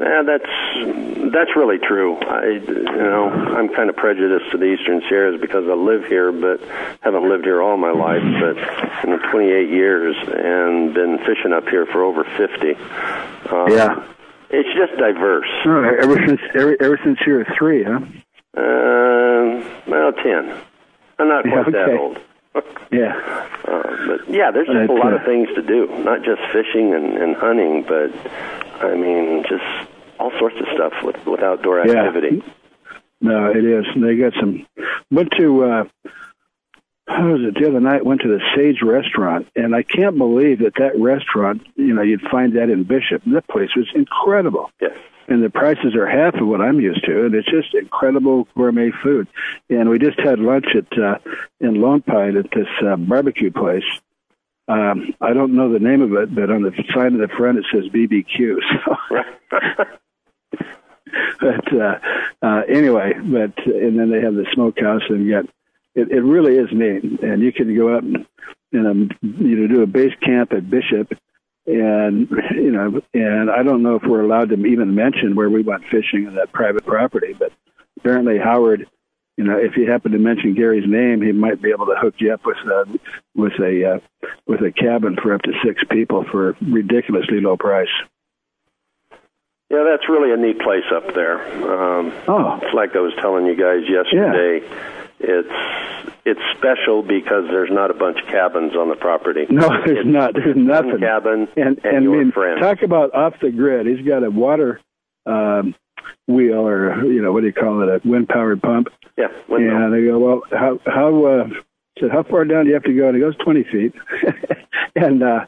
Yeah, 0.00 0.22
that's 0.26 1.32
that's 1.32 1.54
really 1.54 1.78
true. 1.78 2.16
I, 2.18 2.46
you 2.66 2.84
know, 2.96 3.28
I'm 3.30 3.68
kind 3.68 3.88
of 3.88 3.94
prejudiced 3.96 4.50
to 4.50 4.58
the 4.58 4.64
Eastern 4.64 5.00
Sierras 5.08 5.40
because 5.40 5.64
I 5.68 5.74
live 5.74 6.04
here, 6.06 6.32
but 6.32 6.60
haven't 7.02 7.28
lived 7.28 7.44
here 7.44 7.62
all 7.62 7.76
my 7.76 7.92
life. 7.92 8.22
But 8.40 9.04
in 9.04 9.10
the 9.10 9.18
28 9.30 9.68
years, 9.70 10.16
and 10.26 10.92
been 10.92 11.18
fishing 11.18 11.52
up 11.52 11.68
here 11.68 11.86
for 11.86 12.02
over 12.02 12.24
50. 12.24 12.74
Um, 13.54 13.70
Yeah. 13.70 14.02
it's 14.50 14.68
just 14.76 14.98
diverse. 14.98 15.48
Oh, 15.66 15.84
ever 16.02 16.16
since 16.26 16.40
ever, 16.54 16.76
ever 16.80 16.98
since 17.04 17.18
you 17.24 17.34
were 17.34 17.46
three, 17.56 17.84
huh? 17.84 18.00
Um, 18.54 19.64
well, 19.86 20.12
10. 20.12 20.52
I'm 21.22 21.28
not 21.28 21.44
quite 21.44 21.72
that 21.72 21.88
old. 21.98 22.18
Yeah. 22.92 23.16
Uh, 23.64 23.96
but 24.06 24.28
yeah, 24.28 24.50
there's 24.50 24.66
just 24.66 24.90
a 24.90 24.92
lot 24.92 25.14
uh, 25.14 25.16
of 25.16 25.24
things 25.24 25.48
to 25.54 25.62
do. 25.62 25.86
Not 26.04 26.22
just 26.22 26.42
fishing 26.52 26.92
and, 26.92 27.16
and 27.16 27.34
hunting, 27.34 27.84
but 27.88 28.12
I 28.84 28.94
mean, 28.94 29.44
just 29.48 29.64
all 30.20 30.30
sorts 30.38 30.56
of 30.60 30.66
stuff 30.74 30.92
with 31.02 31.16
with 31.24 31.40
outdoor 31.40 31.80
activity. 31.80 32.42
Yeah. 32.44 32.52
No, 33.22 33.50
it 33.50 33.64
is. 33.64 33.86
They 33.96 34.16
got 34.16 34.34
some. 34.38 34.66
Went 35.10 35.30
to. 35.38 35.64
uh 35.64 35.84
how 37.08 37.28
was 37.32 37.40
it 37.42 37.54
the 37.54 37.68
other 37.68 37.80
night? 37.80 38.04
Went 38.04 38.20
to 38.20 38.28
the 38.28 38.40
Sage 38.54 38.80
Restaurant, 38.82 39.48
and 39.56 39.74
I 39.74 39.82
can't 39.82 40.16
believe 40.16 40.58
that 40.60 40.74
that 40.78 40.98
restaurant. 40.98 41.66
You 41.76 41.94
know, 41.94 42.02
you'd 42.02 42.20
find 42.30 42.56
that 42.56 42.70
in 42.70 42.84
Bishop. 42.84 43.22
That 43.26 43.48
place 43.48 43.70
was 43.74 43.88
incredible. 43.94 44.70
Yes. 44.80 44.96
And 45.32 45.42
the 45.42 45.48
prices 45.48 45.94
are 45.94 46.06
half 46.06 46.34
of 46.34 46.46
what 46.46 46.60
I'm 46.60 46.78
used 46.78 47.06
to, 47.06 47.24
and 47.24 47.34
it's 47.34 47.48
just 47.48 47.72
incredible 47.72 48.46
gourmet 48.54 48.90
food. 49.02 49.26
And 49.70 49.88
we 49.88 49.98
just 49.98 50.20
had 50.20 50.38
lunch 50.38 50.66
at 50.76 50.98
uh, 50.98 51.16
in 51.58 51.80
Lone 51.80 52.02
Pine 52.02 52.36
at 52.36 52.50
this 52.50 52.68
uh, 52.86 52.96
barbecue 52.96 53.50
place. 53.50 53.82
Um, 54.68 55.14
I 55.22 55.32
don't 55.32 55.54
know 55.54 55.72
the 55.72 55.78
name 55.78 56.02
of 56.02 56.12
it, 56.12 56.34
but 56.34 56.50
on 56.50 56.60
the 56.60 56.72
sign 56.94 57.14
of 57.14 57.20
the 57.20 57.34
front 57.34 57.56
it 57.56 57.64
says 57.72 57.84
BBQ. 57.88 58.58
So 59.50 59.84
but 61.40 61.72
uh, 61.74 61.98
uh, 62.42 62.62
anyway, 62.68 63.14
but 63.14 63.56
and 63.66 63.98
then 63.98 64.10
they 64.10 64.20
have 64.20 64.34
the 64.34 64.46
smokehouse 64.52 65.02
and 65.08 65.30
got 65.30 65.44
it. 65.94 66.10
It 66.10 66.20
really 66.20 66.56
is 66.56 66.68
neat, 66.72 67.20
and 67.22 67.42
you 67.42 67.52
can 67.52 67.74
go 67.74 67.96
up 67.96 68.02
and, 68.02 68.26
and 68.72 68.86
um, 68.86 69.10
you 69.20 69.56
know 69.56 69.66
do 69.66 69.82
a 69.82 69.86
base 69.86 70.14
camp 70.22 70.52
at 70.52 70.70
Bishop, 70.70 71.12
and 71.66 72.28
you 72.54 72.70
know, 72.70 73.00
and 73.14 73.50
I 73.50 73.62
don't 73.62 73.82
know 73.82 73.96
if 73.96 74.02
we're 74.02 74.22
allowed 74.22 74.50
to 74.50 74.66
even 74.66 74.94
mention 74.94 75.34
where 75.34 75.50
we 75.50 75.62
went 75.62 75.84
fishing 75.90 76.26
on 76.26 76.34
that 76.36 76.52
private 76.52 76.84
property, 76.84 77.34
but 77.38 77.52
apparently 77.98 78.38
Howard. 78.38 78.88
You 79.38 79.44
know, 79.44 79.56
if 79.56 79.78
you 79.78 79.90
happen 79.90 80.12
to 80.12 80.18
mention 80.18 80.54
Gary's 80.54 80.86
name, 80.86 81.22
he 81.22 81.32
might 81.32 81.62
be 81.62 81.70
able 81.70 81.86
to 81.86 81.94
hook 81.96 82.16
you 82.18 82.34
up 82.34 82.44
with 82.44 82.58
a 82.58 82.98
with 83.34 83.54
a 83.60 83.94
uh, 83.94 84.28
with 84.46 84.60
a 84.60 84.70
cabin 84.70 85.16
for 85.20 85.32
up 85.32 85.42
to 85.42 85.52
six 85.64 85.82
people 85.90 86.24
for 86.30 86.50
a 86.50 86.56
ridiculously 86.60 87.40
low 87.40 87.56
price. 87.56 87.88
Yeah, 89.72 89.84
that's 89.90 90.06
really 90.06 90.32
a 90.32 90.36
neat 90.36 90.60
place 90.60 90.84
up 90.94 91.14
there. 91.14 91.40
Um, 91.40 92.12
oh, 92.28 92.60
it's 92.62 92.74
like 92.74 92.94
I 92.94 93.00
was 93.00 93.14
telling 93.18 93.46
you 93.46 93.56
guys 93.56 93.88
yesterday. 93.88 94.60
It's 95.18 96.12
it's 96.26 96.40
special 96.58 97.02
because 97.02 97.44
there's 97.48 97.70
not 97.70 97.90
a 97.90 97.94
bunch 97.94 98.20
of 98.20 98.26
cabins 98.26 98.76
on 98.76 98.90
the 98.90 98.96
property. 98.96 99.46
No, 99.48 99.68
there's 99.84 100.04
not. 100.04 100.34
There's 100.34 100.56
nothing. 100.56 100.98
Cabin 100.98 101.48
and, 101.56 101.78
and, 101.78 101.84
and 101.84 102.04
your 102.04 102.18
mean, 102.18 102.32
friends. 102.32 102.60
talk 102.60 102.82
about 102.82 103.14
off 103.14 103.34
the 103.40 103.50
grid. 103.50 103.86
He's 103.86 104.06
got 104.06 104.22
a 104.22 104.30
water 104.30 104.78
um, 105.24 105.74
wheel, 106.26 106.68
or 106.68 107.04
you 107.06 107.22
know, 107.22 107.32
what 107.32 107.40
do 107.40 107.46
you 107.46 107.52
call 107.54 107.82
it, 107.82 107.88
a 107.88 108.06
wind 108.06 108.28
powered 108.28 108.60
pump. 108.60 108.88
Yeah, 109.16 109.28
windmill. 109.48 109.76
And 109.76 109.94
they 109.94 110.04
go, 110.04 110.18
well, 110.18 110.42
how 110.50 110.80
how 110.84 111.24
uh, 111.24 111.48
said 111.98 112.10
how 112.10 112.24
far 112.24 112.44
down 112.44 112.64
do 112.64 112.68
you 112.68 112.74
have 112.74 112.84
to 112.84 112.94
go? 112.94 113.06
And 113.06 113.16
he 113.16 113.22
goes 113.22 113.36
twenty 113.36 113.64
feet. 113.64 113.94
and 114.96 115.22
uh, 115.22 115.46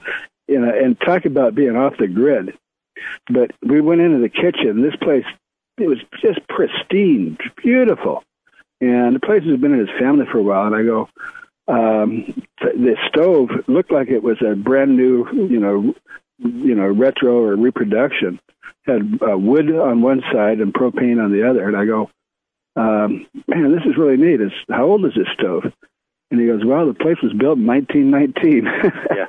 you 0.48 0.60
know, 0.60 0.72
and 0.72 0.98
talk 1.00 1.26
about 1.26 1.54
being 1.54 1.76
off 1.76 1.94
the 1.98 2.08
grid. 2.08 2.56
But 3.28 3.50
we 3.62 3.80
went 3.80 4.00
into 4.00 4.18
the 4.18 4.28
kitchen. 4.28 4.82
This 4.82 4.96
place, 4.96 5.24
it 5.78 5.88
was 5.88 5.98
just 6.20 6.40
pristine, 6.48 7.38
beautiful. 7.56 8.22
And 8.80 9.16
the 9.16 9.20
place 9.20 9.44
has 9.44 9.58
been 9.58 9.72
in 9.72 9.80
his 9.80 9.98
family 9.98 10.26
for 10.30 10.38
a 10.38 10.42
while. 10.42 10.66
And 10.66 10.74
I 10.74 10.82
go, 10.82 11.08
um, 11.66 12.42
the 12.60 12.96
stove 13.08 13.50
looked 13.66 13.92
like 13.92 14.08
it 14.08 14.22
was 14.22 14.38
a 14.42 14.54
brand 14.54 14.96
new, 14.96 15.26
you 15.32 15.60
know, 15.60 15.94
you 16.38 16.74
know, 16.74 16.86
retro 16.86 17.38
or 17.44 17.56
reproduction. 17.56 18.40
Had 18.86 19.18
uh, 19.26 19.38
wood 19.38 19.74
on 19.74 20.02
one 20.02 20.22
side 20.30 20.60
and 20.60 20.74
propane 20.74 21.22
on 21.22 21.32
the 21.32 21.48
other. 21.48 21.66
And 21.66 21.76
I 21.76 21.86
go, 21.86 22.10
um, 22.76 23.26
man, 23.46 23.72
this 23.72 23.84
is 23.86 23.96
really 23.96 24.16
neat. 24.16 24.40
It's, 24.40 24.54
how 24.68 24.84
old 24.84 25.04
is 25.06 25.14
this 25.16 25.28
stove? 25.38 25.64
And 26.30 26.40
he 26.40 26.46
goes, 26.46 26.64
well, 26.64 26.86
the 26.86 26.94
place 26.94 27.16
was 27.22 27.32
built 27.32 27.58
in 27.58 27.66
1919. 27.66 28.66
Yeah. 29.14 29.26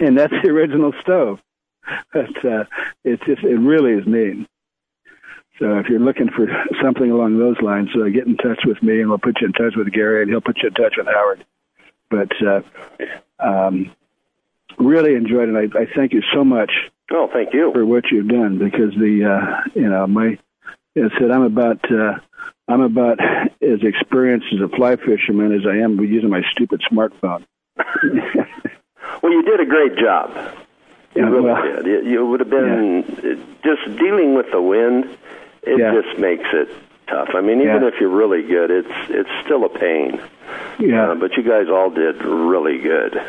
and 0.00 0.16
that's 0.16 0.32
the 0.42 0.48
original 0.48 0.92
stove. 1.02 1.40
But 2.12 2.44
uh, 2.44 2.64
it's 3.04 3.24
just, 3.26 3.42
it 3.42 3.56
really 3.56 3.92
is 3.92 4.06
neat. 4.06 4.46
So 5.58 5.78
if 5.78 5.88
you're 5.88 6.00
looking 6.00 6.28
for 6.28 6.46
something 6.82 7.10
along 7.10 7.38
those 7.38 7.60
lines, 7.60 7.90
uh, 7.94 8.08
get 8.08 8.26
in 8.26 8.36
touch 8.36 8.60
with 8.64 8.82
me, 8.82 9.00
and 9.00 9.08
we'll 9.08 9.18
put 9.18 9.40
you 9.40 9.46
in 9.46 9.52
touch 9.52 9.74
with 9.76 9.92
Gary, 9.92 10.22
and 10.22 10.30
he'll 10.30 10.40
put 10.40 10.58
you 10.62 10.68
in 10.68 10.74
touch 10.74 10.94
with 10.96 11.06
Howard. 11.06 11.44
But 12.10 12.32
uh, 12.44 12.60
um, 13.38 13.94
really 14.78 15.14
enjoyed 15.14 15.48
it. 15.48 15.74
I, 15.74 15.78
I 15.78 15.86
thank 15.94 16.12
you 16.12 16.22
so 16.32 16.44
much. 16.44 16.72
Oh, 17.10 17.28
thank 17.32 17.52
you 17.52 17.72
for 17.72 17.84
what 17.84 18.04
you've 18.10 18.28
done 18.28 18.58
because 18.58 18.94
the 18.94 19.24
uh, 19.24 19.68
you 19.74 19.88
know 19.88 20.06
my 20.06 20.38
as 20.96 21.10
I 21.14 21.18
said 21.18 21.30
I'm 21.30 21.42
about 21.42 21.84
uh, 21.90 22.18
I'm 22.66 22.80
about 22.80 23.20
as 23.20 23.82
experienced 23.82 24.46
as 24.54 24.60
a 24.60 24.68
fly 24.74 24.96
fisherman 24.96 25.52
as 25.52 25.66
I 25.66 25.76
am 25.78 26.00
using 26.00 26.30
my 26.30 26.42
stupid 26.52 26.82
smartphone. 26.90 27.44
Well, 29.24 29.32
you 29.32 29.42
did 29.42 29.58
a 29.60 29.64
great 29.64 29.96
job. 29.96 30.54
Yeah, 31.14 31.24
really 31.28 31.40
well- 31.44 31.62
did. 31.82 31.86
You, 31.86 32.02
you 32.10 32.26
would 32.26 32.40
have 32.40 32.50
been 32.50 33.04
just 33.64 33.96
dealing 33.98 34.34
with 34.34 34.50
the 34.50 34.60
wind. 34.60 35.08
It 35.62 35.78
Yeah. 35.78 35.94
just 36.02 36.18
makes 36.18 36.44
it 36.52 36.68
tough. 37.06 37.30
I 37.34 37.40
mean, 37.40 37.60
even 37.60 37.82
Yeah. 37.82 37.88
if 37.88 38.00
you're 38.00 38.08
really 38.10 38.42
good, 38.42 38.70
it's 38.70 38.88
it's 39.08 39.30
still 39.44 39.64
a 39.64 39.68
pain. 39.68 40.20
Yeah. 40.78 41.10
Uh, 41.10 41.14
but 41.14 41.36
you 41.36 41.42
guys 41.42 41.68
all 41.68 41.90
did 41.90 42.22
really 42.24 42.78
good. 42.78 43.20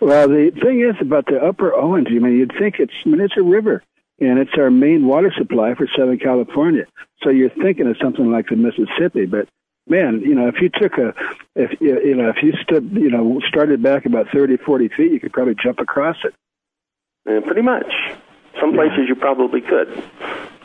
Well, 0.00 0.28
the 0.28 0.50
thing 0.50 0.80
is 0.80 0.96
about 1.00 1.26
the 1.26 1.42
Upper 1.42 1.74
Owens. 1.74 2.06
I 2.08 2.12
mean, 2.18 2.36
you'd 2.38 2.54
think 2.58 2.78
it's 2.80 2.92
I 3.04 3.08
mean 3.08 3.20
it's 3.20 3.36
a 3.36 3.42
river, 3.42 3.82
and 4.20 4.38
it's 4.38 4.54
our 4.56 4.70
main 4.70 5.06
water 5.06 5.32
supply 5.36 5.74
for 5.74 5.86
Southern 5.88 6.18
California. 6.18 6.86
So 7.22 7.30
you're 7.30 7.50
thinking 7.50 7.86
of 7.88 7.96
something 7.98 8.30
like 8.30 8.48
the 8.48 8.56
Mississippi, 8.56 9.26
but 9.26 9.46
man, 9.88 10.20
you 10.20 10.34
know, 10.34 10.46
if 10.48 10.60
you 10.60 10.68
took 10.70 10.96
a, 10.98 11.14
if 11.56 11.80
you 11.80 12.00
you 12.00 12.14
know, 12.14 12.28
if 12.30 12.42
you 12.42 12.52
stood, 12.62 12.90
you 12.92 13.10
know, 13.10 13.40
started 13.48 13.82
back 13.82 14.06
about 14.06 14.28
thirty, 14.32 14.56
forty 14.56 14.88
feet, 14.88 15.12
you 15.12 15.20
could 15.20 15.32
probably 15.32 15.54
jump 15.62 15.80
across 15.80 16.16
it. 16.24 16.34
Uh, 17.28 17.40
pretty 17.40 17.62
much. 17.62 17.92
Some 18.60 18.72
places 18.72 19.08
you 19.08 19.14
probably 19.14 19.60
could. 19.60 20.02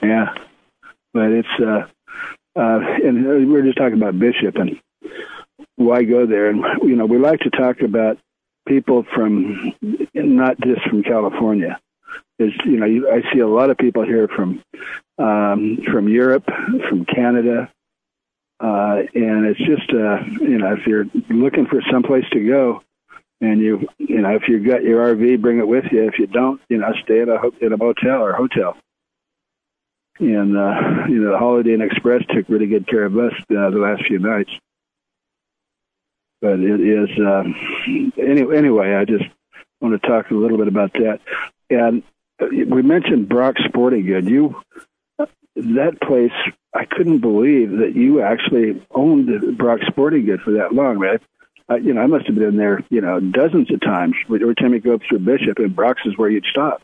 Yeah, 0.02 0.34
but 1.14 1.32
it's 1.32 1.60
uh, 1.60 1.88
uh, 2.56 2.80
and 3.04 3.26
we 3.26 3.46
were 3.46 3.62
just 3.62 3.78
talking 3.78 3.98
about 3.98 4.18
Bishop 4.18 4.56
and 4.56 4.80
why 5.76 6.04
go 6.04 6.26
there, 6.26 6.50
and 6.50 6.64
you 6.84 6.96
know, 6.96 7.06
we 7.06 7.18
like 7.18 7.42
to 7.42 7.50
talk 7.50 7.82
about 7.82 8.18
people 8.68 9.06
from 9.14 9.74
not 10.14 10.60
just 10.62 10.82
from 10.88 11.04
California. 11.04 11.80
Is 12.40 12.54
you 12.66 12.78
know, 12.78 12.86
you, 12.86 13.10
I 13.10 13.22
see 13.32 13.40
a 13.40 13.48
lot 13.48 13.70
of 13.70 13.78
people 13.78 14.04
here 14.04 14.28
from 14.28 14.64
um, 15.18 15.80
from 15.92 16.08
Europe, 16.10 16.46
from 16.90 17.06
Canada, 17.06 17.72
uh, 18.60 19.04
and 19.14 19.46
it's 19.46 19.60
just 19.60 19.90
uh, 19.92 20.24
you 20.42 20.58
know, 20.58 20.74
if 20.74 20.88
you're 20.88 21.06
looking 21.30 21.66
for 21.66 21.82
someplace 21.92 22.26
to 22.32 22.46
go, 22.46 22.82
and 23.42 23.60
you 23.60 23.88
you 23.98 24.22
know, 24.22 24.36
if 24.36 24.44
you've 24.48 24.66
got 24.66 24.84
your 24.84 25.16
RV, 25.16 25.42
bring 25.42 25.60
it 25.60 25.68
with 25.68 25.86
you. 25.92 26.08
If 26.08 26.20
you 26.20 26.28
don't, 26.28 26.62
you 26.70 26.78
know, 26.78 26.94
stay 27.04 27.22
at 27.22 27.30
a 27.30 27.38
ho- 27.38 27.54
in 27.62 27.74
a 27.74 27.78
motel 27.78 28.24
or 28.24 28.34
hotel. 28.34 28.78
And 30.20 30.58
uh, 30.58 31.08
you 31.10 31.22
know, 31.22 31.32
the 31.32 31.38
Holiday 31.38 31.74
Inn 31.74 31.82
Express 31.82 32.24
took 32.30 32.48
really 32.48 32.68
good 32.68 32.88
care 32.88 33.04
of 33.04 33.18
us 33.18 33.34
uh, 33.52 33.70
the 33.70 33.80
last 33.80 34.06
few 34.08 34.20
nights. 34.20 34.52
But 36.42 36.60
it 36.60 36.80
is 36.80 37.10
um, 37.20 37.56
anyway. 38.18 38.58
Anyway, 38.58 38.96
I 38.96 39.06
just 39.06 39.26
want 39.82 40.02
to 40.02 40.08
talk 40.08 40.32
a 40.32 40.36
little 40.36 40.58
bit 40.58 40.68
about 40.68 40.94
that. 40.94 41.20
And 41.70 42.04
uh, 42.42 42.48
we 42.50 42.82
mentioned 42.82 43.28
Brock 43.28 43.56
Sporting 43.68 44.06
Good. 44.06 44.30
You 44.30 44.62
that 45.56 46.00
place, 46.02 46.34
I 46.74 46.86
couldn't 46.86 47.20
believe 47.20 47.72
that 47.78 47.96
you 47.96 48.22
actually 48.22 48.86
owned 48.92 49.58
Brock 49.58 49.80
Sporting 49.88 50.26
Good 50.26 50.42
for 50.42 50.52
that 50.52 50.74
long, 50.74 51.00
man. 51.00 51.20
I, 51.68 51.78
you 51.78 51.94
know, 51.94 52.02
I 52.02 52.06
must 52.06 52.28
have 52.28 52.36
been 52.36 52.44
in 52.44 52.58
there, 52.58 52.84
you 52.90 53.02
know, 53.02 53.20
dozens 53.20 53.72
of 53.72 53.82
times. 53.82 54.16
Every 54.30 54.56
time 54.56 54.74
you 54.74 54.80
go 54.80 54.94
up 54.96 55.02
through 55.08 55.20
Bishop, 55.20 55.58
and 55.58 55.76
Brock's 55.76 56.02
is 56.06 56.18
where 56.18 56.30
you'd 56.30 56.46
stop. 56.46 56.82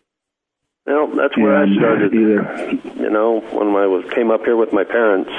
Well, 0.88 1.08
that's 1.08 1.38
where 1.38 1.62
And 1.62 1.74
I 1.74 1.78
started. 1.78 2.14
Either, 2.16 2.80
You 3.04 3.10
know, 3.12 3.42
when 3.52 3.76
I 3.76 3.86
was 3.86 4.04
came 4.14 4.32
up 4.32 4.44
here 4.44 4.56
with 4.56 4.74
my 4.74 4.84
parents, 4.84 5.30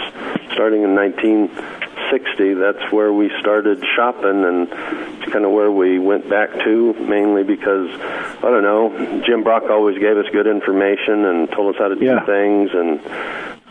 starting 0.53 0.83
in 0.85 0.95
1960, 0.95 2.55
that's 2.55 2.93
where 2.93 3.13
we 3.13 3.31
started 3.41 3.83
shopping, 3.97 4.45
and 4.45 4.69
it's 4.71 5.33
kind 5.33 5.45
of 5.45 5.51
where 5.51 5.73
we 5.73 5.99
went 5.99 6.31
back 6.31 6.51
to, 6.63 6.93
mainly 6.95 7.43
because 7.43 7.91
I 7.91 8.43
don't 8.43 8.63
know, 8.63 9.23
Jim 9.27 9.43
Brock 9.43 9.65
always 9.69 9.99
gave 9.99 10.17
us 10.17 10.27
good 10.33 10.47
information 10.47 11.25
and 11.25 11.51
told 11.51 11.75
us 11.75 11.79
how 11.81 11.89
to 11.89 11.97
do 11.97 12.05
Yeah. 12.05 12.25
things, 12.25 12.71
and 12.73 13.01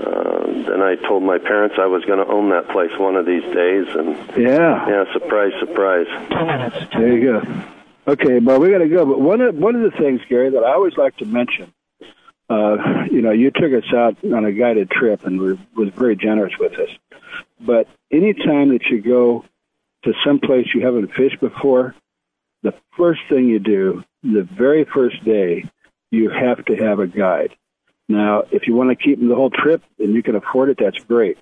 uh, 0.02 0.44
then 0.70 0.82
I 0.82 0.96
told 0.96 1.24
my 1.24 1.38
parents 1.38 1.76
I 1.80 1.86
was 1.86 2.04
going 2.06 2.20
to 2.20 2.32
own 2.32 2.50
that 2.50 2.70
place 2.70 2.92
one 2.98 3.16
of 3.16 3.26
these 3.26 3.44
days, 3.44 3.88
and 3.96 4.16
yeah, 4.38 4.88
yeah, 4.88 5.14
surprise, 5.14 5.54
surprise. 5.60 6.08
There 6.94 7.18
you 7.18 7.42
go. 7.42 7.64
Okay, 8.08 8.40
well, 8.40 8.60
we 8.60 8.72
got 8.72 8.80
to 8.80 8.90
go. 8.90 9.06
But 9.06 9.22
one 9.22 9.42
of 9.42 9.56
one 9.56 9.76
of 9.76 9.84
the 9.84 9.96
things, 9.98 10.22
Gary, 10.28 10.50
that 10.50 10.64
I 10.64 10.74
always 10.74 10.98
like 10.98 11.18
to 11.18 11.26
mention, 11.26 11.72
uh, 12.50 13.06
you 13.12 13.22
know, 13.22 13.32
you 13.32 13.52
took 13.52 13.72
us 13.72 13.94
out 13.94 14.18
on 14.24 14.46
a 14.46 14.52
guided 14.52 14.90
trip 14.90 15.26
and 15.26 15.40
were, 15.40 15.58
was 15.76 15.90
very 15.96 16.16
generous 16.16 16.54
with 16.60 16.74
us. 16.74 16.90
But 17.60 17.88
anytime 18.12 18.70
that 18.70 18.86
you 18.90 19.02
go 19.02 19.46
to 20.04 20.14
some 20.26 20.40
place 20.40 20.68
you 20.74 20.84
haven't 20.86 21.14
fished 21.14 21.40
before, 21.40 21.96
the 22.64 22.74
first 22.98 23.22
thing 23.30 23.48
you 23.48 23.60
do, 23.60 24.04
the 24.24 24.44
very 24.44 24.84
first 24.84 25.24
day, 25.24 25.70
you 26.10 26.30
have 26.30 26.66
to 26.66 26.76
have 26.76 27.00
a 27.00 27.08
guide. 27.08 27.56
Now, 28.12 28.44
if 28.52 28.68
you 28.68 28.76
want 28.76 28.90
to 28.90 28.96
keep 28.96 29.20
them 29.20 29.30
the 29.30 29.36
whole 29.36 29.50
trip 29.50 29.82
and 30.00 30.14
you 30.14 30.22
can 30.22 30.36
afford 30.36 30.70
it, 30.70 30.78
that's 30.80 31.00
great. 31.06 31.38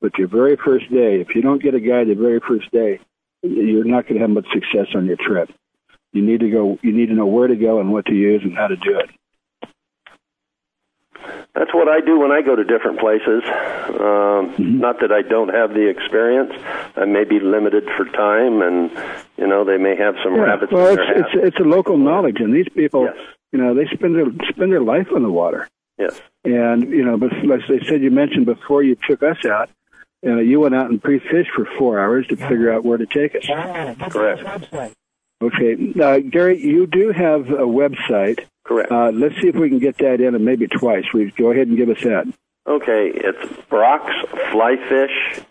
But 0.00 0.18
your 0.18 0.28
very 0.28 0.56
first 0.56 0.90
day, 0.90 1.20
if 1.20 1.34
you 1.34 1.42
don't 1.42 1.62
get 1.62 1.74
a 1.74 1.80
guide 1.80 2.08
the 2.08 2.14
very 2.14 2.40
first 2.40 2.70
day, 2.70 3.00
you're 3.42 3.84
not 3.84 4.04
going 4.04 4.14
to 4.14 4.20
have 4.20 4.30
much 4.30 4.46
success 4.52 4.94
on 4.94 5.06
your 5.06 5.16
trip. 5.16 5.50
You 6.12 6.22
need 6.22 6.40
to 6.40 6.50
go. 6.50 6.78
You 6.82 6.92
need 6.92 7.06
to 7.06 7.14
know 7.14 7.26
where 7.26 7.46
to 7.48 7.56
go 7.56 7.80
and 7.80 7.92
what 7.92 8.06
to 8.06 8.14
use 8.14 8.42
and 8.42 8.56
how 8.56 8.66
to 8.68 8.76
do 8.76 8.98
it. 8.98 9.10
That's 11.54 11.74
what 11.74 11.88
I 11.88 12.00
do 12.00 12.18
when 12.20 12.32
I 12.32 12.40
go 12.42 12.56
to 12.56 12.64
different 12.64 12.98
places. 13.00 13.42
Um, 14.00 14.78
Not 14.78 15.00
that 15.00 15.12
I 15.12 15.22
don't 15.22 15.50
have 15.50 15.74
the 15.74 15.88
experience. 15.88 16.52
I 16.96 17.04
may 17.04 17.24
be 17.24 17.40
limited 17.40 17.84
for 17.96 18.04
time, 18.06 18.62
and 18.62 18.90
you 19.36 19.46
know 19.46 19.64
they 19.64 19.76
may 19.76 19.96
have 19.96 20.14
some 20.24 20.34
Yeah, 20.36 20.42
rabbits 20.42 20.72
well, 20.72 20.86
it's 20.86 21.02
it's 21.16 21.48
it's 21.48 21.56
a 21.58 21.64
local 21.68 21.98
knowledge, 21.98 22.36
and 22.40 22.54
these 22.54 22.68
people, 22.74 23.10
you 23.52 23.58
know, 23.58 23.74
they 23.74 23.86
spend 23.92 24.14
their 24.14 24.26
spend 24.48 24.72
their 24.72 24.80
life 24.80 25.08
on 25.14 25.22
the 25.22 25.30
water. 25.30 25.68
Yes. 25.98 26.20
And 26.44 26.90
you 26.90 27.04
know, 27.04 27.16
but 27.16 27.32
like 27.44 27.60
they 27.68 27.80
said, 27.86 28.02
you 28.02 28.10
mentioned 28.10 28.46
before 28.46 28.82
you 28.82 28.96
took 29.08 29.22
us 29.22 29.44
out, 29.44 29.68
you 30.22 30.34
know, 30.34 30.40
you 30.40 30.60
went 30.60 30.74
out 30.74 30.90
and 30.90 31.02
pre-fished 31.02 31.50
for 31.54 31.66
four 31.78 31.98
hours 31.98 32.26
to 32.28 32.36
figure 32.36 32.72
out 32.72 32.84
where 32.84 32.98
to 32.98 33.06
take 33.06 33.34
us. 33.34 33.46
Correct. 34.10 34.74
Okay, 35.40 35.92
uh, 36.02 36.18
Gary, 36.18 36.60
you 36.60 36.86
do 36.86 37.12
have 37.12 37.48
a 37.48 37.66
website. 37.66 38.44
Correct. 38.64 38.90
Uh, 38.90 39.10
let's 39.10 39.36
see 39.40 39.48
if 39.48 39.54
we 39.54 39.68
can 39.68 39.78
get 39.78 39.98
that 39.98 40.20
in, 40.20 40.34
and 40.34 40.44
maybe 40.44 40.66
twice. 40.66 41.04
We 41.14 41.30
go 41.30 41.52
ahead 41.52 41.68
and 41.68 41.76
give 41.76 41.88
us 41.88 42.02
that. 42.02 42.26
Okay, 42.66 43.12
it's 43.14 43.62
Brock's 43.68 44.14
Fly 44.50 44.76
Flyfish, 44.76 45.42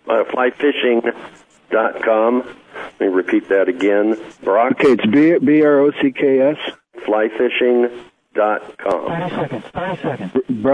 uh, 1.72 2.00
com. 2.04 2.56
Let 3.00 3.00
me 3.00 3.08
repeat 3.08 3.50
that 3.50 3.70
again. 3.70 4.20
Brock 4.44 4.74
Okay, 4.74 4.92
it's 4.92 5.06
B 5.06 5.38
B 5.40 5.64
R 5.64 5.80
O 5.80 5.92
C 6.02 6.12
K 6.12 6.40
S. 6.40 6.58
Flyfishing.com. 7.06 8.12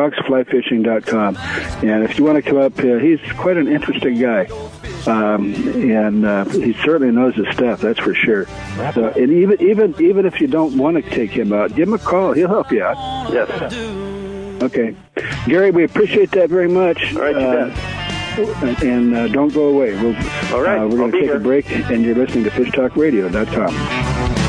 BrocksFlyFishing.com. 0.04 1.38
And 1.88 2.04
if 2.04 2.18
you 2.18 2.24
want 2.26 2.44
to 2.44 2.50
come 2.50 2.58
up, 2.60 2.78
uh, 2.80 2.98
he's 2.98 3.20
quite 3.38 3.58
an 3.58 3.68
interesting 3.68 4.20
guy. 4.20 4.46
Um, 5.06 5.54
and 5.54 6.26
uh, 6.26 6.46
he 6.46 6.74
certainly 6.74 7.12
knows 7.14 7.36
his 7.36 7.48
stuff, 7.54 7.82
that's 7.82 8.00
for 8.00 8.14
sure. 8.16 8.46
So, 8.94 9.10
and 9.10 9.32
even 9.32 9.62
even 9.62 9.96
even 10.02 10.26
if 10.26 10.40
you 10.40 10.48
don't 10.48 10.78
want 10.78 11.04
to 11.04 11.10
take 11.10 11.32
him 11.32 11.52
out, 11.52 11.76
give 11.76 11.88
him 11.90 11.94
a 11.94 11.98
call. 12.00 12.32
He'll 12.34 12.48
help 12.48 12.72
you 12.72 12.84
out. 12.84 12.96
Yes. 13.34 13.50
Okay. 14.64 14.96
Gary, 15.46 15.72
we 15.72 15.84
appreciate 15.84 16.32
that 16.32 16.50
very 16.50 16.70
much. 16.70 17.14
All 17.16 17.22
right, 17.22 17.36
you 17.36 17.46
uh, 17.46 18.76
And 18.82 19.14
uh, 19.16 19.28
don't 19.28 19.54
go 19.54 19.68
away. 19.68 19.92
We'll, 20.02 20.16
All 20.54 20.62
right, 20.62 20.80
uh, 20.80 20.88
we're 20.88 20.98
going 20.98 21.12
to 21.12 21.18
take 21.18 21.28
here. 21.28 21.36
a 21.36 21.40
break, 21.40 21.70
and 21.70 22.04
you're 22.06 22.16
listening 22.16 22.46
to 22.46 22.50
FishTalkRadio.com. 22.52 24.43